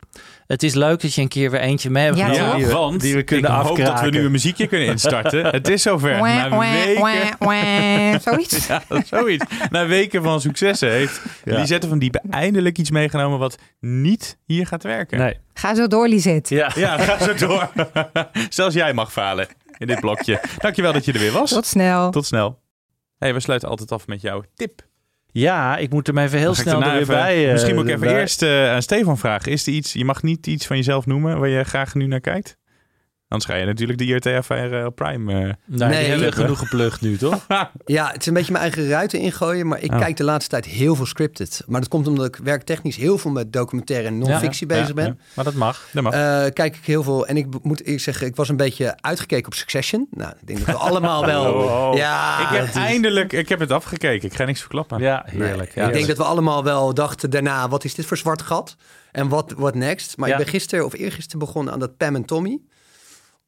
[0.47, 2.73] het is leuk dat je een keer weer eentje mee hebt Ja, Ja, die we-
[2.73, 5.45] want die we kunnen ik hoop dat we nu een muziekje kunnen instarten.
[5.55, 6.17] Het is zover.
[6.21, 8.21] Na weken.
[8.21, 8.67] Zoiets.
[8.67, 9.45] Ja, zoiets.
[9.69, 11.59] Na weken van successen heeft Ja.
[11.59, 15.17] Lisette van Diepen eindelijk iets meegenomen wat niet hier gaat werken.
[15.17, 15.37] Nee.
[15.53, 16.55] Ga zo door, Lisette.
[16.55, 16.71] Ja.
[16.75, 17.71] Ja, ga zo door.
[18.49, 19.47] Zelfs jij mag falen
[19.77, 20.41] in dit blokje.
[20.57, 21.49] Dankjewel dat je er weer was.
[21.49, 22.11] Tot snel.
[22.11, 22.59] Tot snel.
[23.17, 24.81] Hey, we sluiten altijd af met jouw tip.
[25.37, 27.45] Ja, ik moet hem even heel snel er weer even- bij.
[27.45, 29.51] eh, Misschien moet ik even eerst eh, aan Stefan vragen.
[29.51, 32.19] Is er iets, je mag niet iets van jezelf noemen waar je graag nu naar
[32.19, 32.57] kijkt?
[33.27, 35.33] Anders ga je natuurlijk de IRT-affaire op Prime.
[35.33, 35.39] eh.
[35.65, 37.45] Nee, die hebben genoeg geplucht nu, toch?
[37.85, 39.99] Ja, het is een beetje mijn eigen ruiten ingooien, maar ik Oh.
[39.99, 41.63] kijk de laatste tijd heel veel scripted.
[41.67, 44.93] Maar dat komt omdat ik werktechnisch heel veel met documentaire en non-fictie Ja, bezig ja,
[44.93, 45.05] ben.
[45.05, 45.15] ja.
[45.33, 45.87] Maar dat mag.
[45.93, 46.13] Dat mag.
[46.13, 46.19] Eh,
[46.53, 47.27] kijk ik heel veel.
[47.27, 50.07] En ik moet ik zeggen, ik was een beetje uitgekeken op Succession.
[50.11, 51.53] Nou, ik denk dat we allemaal wel.
[51.53, 51.95] Oh, oh.
[51.97, 54.29] Ja, ik heb eindelijk, ik heb het afgekeken.
[54.29, 54.99] Ik ga niks verklappen.
[54.99, 55.75] Ja, heerlijk.
[55.75, 58.75] Ik denk dat we allemaal wel dachten daarna, wat is dit voor zwart gat?
[59.11, 60.17] En wat next?
[60.17, 60.37] Maar Ja.
[60.37, 62.59] ik ben gisteren of eergisteren begonnen aan dat Pam en Tommy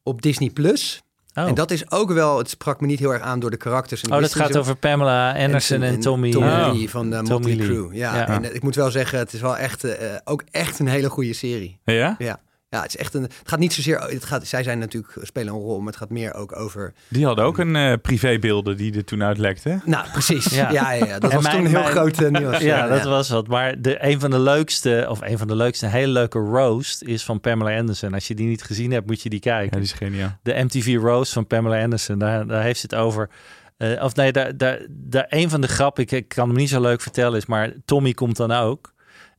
[0.08, 0.50] op Disney+.
[0.50, 1.02] Plus.
[1.34, 1.48] Oh.
[1.48, 4.02] En dat is ook wel, het sprak me niet heel erg aan door de karakters.
[4.02, 6.30] En Oh, dat gaat zo- over Pamela Anderson en, Tommy.
[6.30, 7.66] Tommy eh, Lee van de Tommy Motley Lee.
[7.66, 7.94] Crue.
[7.94, 8.28] Ja, Ja.
[8.28, 11.32] en ik moet wel zeggen, het is wel echt, eh, ook echt een hele goede
[11.32, 11.78] serie.
[11.84, 12.14] Ja?
[12.18, 12.40] Ja.
[12.70, 13.22] Ja, het is echt een.
[13.22, 13.98] Het gaat niet zozeer.
[14.00, 16.92] Het gaat, zij zijn natuurlijk spelen een rol, maar het gaat meer ook over.
[17.08, 19.80] Die hadden ook een eh, privébeelden die er toen uitlekte.
[19.84, 20.44] Nou, precies.
[20.54, 20.70] Ja.
[20.70, 22.58] Ja, ja, ja, dat En was mijn- toen een heel mijn- groot eh, nieuws.
[22.58, 23.46] Ja, dat was wat.
[23.46, 27.02] Maar de, een van de leukste, of een van de leukste, een hele leuke roast
[27.02, 28.14] is van Pamela Anderson.
[28.14, 29.64] Als je die niet gezien hebt, moet je die kijken.
[29.78, 30.38] Ja, die is geniaal.
[30.42, 32.18] De MTV roast van Pamela Anderson.
[32.18, 33.30] Daar, daar heeft ze het over.
[33.76, 36.68] eh, of nee, daar, daar, daar, een van de grappen, ik, ik kan hem niet
[36.68, 38.92] zo leuk vertellen, is maar Tommy komt dan ook.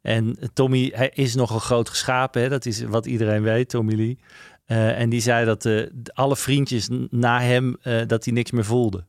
[0.09, 2.49] En Tommy hij is nogal groot geschapen, hè?
[2.49, 4.19] dat is wat iedereen weet, Tommy Lee.
[4.65, 8.65] Eh, en die zei dat eh, alle vriendjes na hem, eh, dat hij niks meer
[8.65, 9.05] voelde.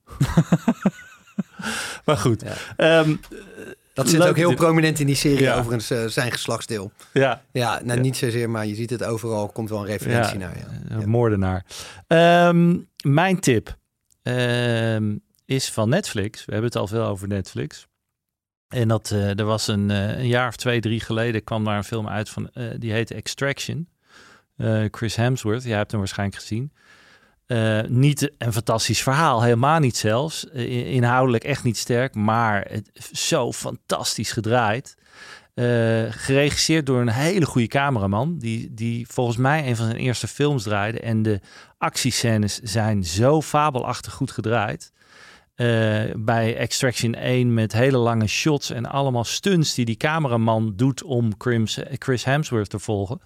[2.05, 2.45] maar goed.
[2.77, 3.17] Ehm,
[3.95, 5.59] Dat zit ook heel prominent in die serie, Ja.
[5.59, 6.93] overigens, zijn geslachtsdeel.
[7.13, 10.47] Ja, Ja, nou niet zozeer, maar je ziet het overal, komt wel een referentie Ja,
[10.47, 10.57] naar.
[10.89, 10.95] Ja.
[10.97, 11.65] een moordenaar.
[12.07, 13.77] Ehm, mijn tip
[14.23, 16.45] ehm, is van Netflix.
[16.45, 17.89] We hebben het al veel over Netflix.
[18.71, 21.77] En dat, eh, er was een, eh, een jaar of twee, drie geleden kwam daar
[21.77, 23.89] een film uit van, eh, die heette Extraction.
[24.91, 26.73] Chris Hemsworth, jij hebt hem waarschijnlijk gezien.
[27.89, 30.45] Niet een fantastisch verhaal, helemaal niet zelfs.
[30.45, 34.97] In- inhoudelijk echt niet sterk, maar het, zo fantastisch gedraaid.
[36.11, 38.39] Geregisseerd door een hele goede cameraman.
[38.39, 41.01] Die, die volgens mij een van zijn eerste films draaide.
[41.01, 41.41] En de
[41.79, 44.93] actiescènes zijn zo fabelachtig goed gedraaid.
[45.61, 51.03] Eh, bij Extraction 1 met hele lange shots en allemaal stunts die die cameraman doet
[51.03, 51.33] om
[51.99, 53.21] Chris Hemsworth te volgen.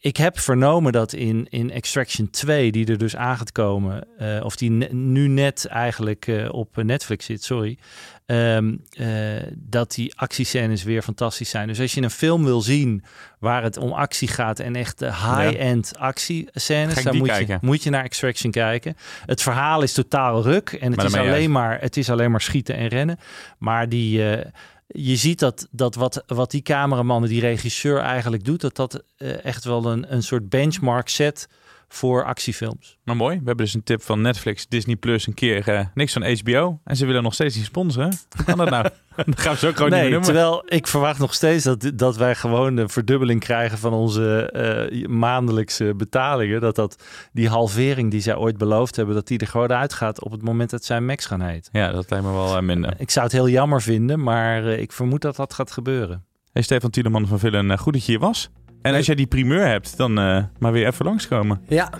[0.00, 4.44] Ik heb vernomen dat in, in Extraction 2, die er dus aan gaat komen, eh,
[4.44, 7.78] of die nu net eigenlijk eh, op Netflix zit, sorry,
[8.26, 9.06] ehm, eh,
[9.54, 11.68] dat die actiescènes weer fantastisch zijn.
[11.68, 13.04] Dus als je een film wil zien
[13.38, 17.58] waar het om actie gaat en echt de high-end actiescènes, dan moet kijken?
[17.60, 18.96] je, moet je naar Extraction kijken.
[19.26, 22.40] Het verhaal is totaal ruk en het Maar is, alleen maar, het is alleen maar
[22.40, 23.18] schieten en rennen.
[23.58, 24.50] Maar die, eh,
[24.86, 29.44] je ziet dat, dat wat, wat die cameraman, die regisseur eigenlijk doet, dat dat eh,
[29.44, 31.48] echt wel een, een soort benchmark zet
[31.88, 32.98] voor actiefilms.
[33.04, 33.36] Maar mooi.
[33.38, 36.80] We hebben dus een tip van Netflix, Disney Plus, een keer eh, niks van HBO.
[36.84, 38.18] En ze willen nog steeds niet sponsoren.
[38.36, 38.88] Hoe kan dat nou?
[39.16, 40.26] Dan gaan we zo gewoon niet Nee, meer noemen.
[40.28, 45.06] terwijl ik verwacht nog steeds dat, dat wij gewoon de verdubbeling krijgen van onze eh,
[45.08, 46.60] maandelijkse betalingen.
[46.60, 50.30] Dat, dat die halvering die zij ooit beloofd hebben, dat die er gewoon uitgaat op
[50.30, 51.70] het moment dat zij Max gaan heten.
[51.72, 52.94] Ja, dat lijkt me wel eh, minder.
[52.98, 56.24] Ik zou het heel jammer vinden, maar ik vermoed dat dat gaat gebeuren.
[56.52, 58.50] Hey, Stefan Tieleman van Villen, goed dat je hier was.
[58.86, 61.60] En als jij die primeur hebt, dan eh, maar weer even langskomen.
[61.68, 61.90] Ja,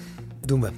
[0.44, 0.70] doen we.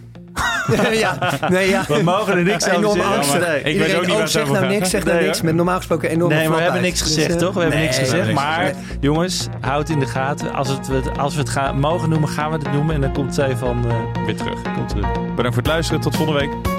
[0.98, 1.84] ja, nee, ja.
[1.88, 3.14] We mogen er niks over Enorm zeggen.
[3.16, 3.46] angstig.
[3.48, 3.62] Nee.
[3.62, 5.40] Ik weet ook niet oh, waar het zeg over nou niks, zeg nou Nee, niks.
[5.40, 7.54] Met normaal gesproken enorm Nee, maar we hebben niks gezegd, toch?
[7.54, 8.32] We hebben niks gezegd.
[8.32, 10.52] Maar jongens, houd in de gaten.
[10.54, 12.94] Als, het, als we het gaan, mogen noemen, gaan we het noemen.
[12.94, 13.84] En dan komt zij van...
[13.88, 14.62] eh, Weer terug.
[14.74, 15.12] komt terug.
[15.12, 16.00] Bedankt voor het luisteren.
[16.00, 16.77] Tot volgende week.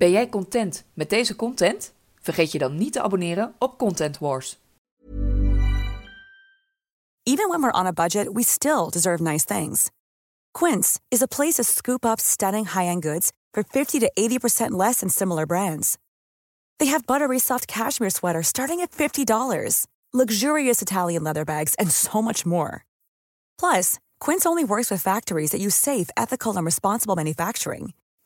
[0.00, 1.92] Ben jij content met deze content?
[2.20, 4.58] Vergeet je dan niet te abonneren op Content Wars.
[7.22, 9.90] Even when we're on a budget, we still deserve nice things.
[10.58, 14.98] Quince is a place to scoop up stunning high-end goods for 50 to 80% less
[14.98, 15.96] than similar brands.
[16.78, 22.22] They have buttery soft cashmere sweaters starting at $50, luxurious Italian leather bags, and so
[22.22, 22.84] much more.
[23.58, 27.92] Plus, Quince only works with factories that use safe, ethical, and responsible manufacturing.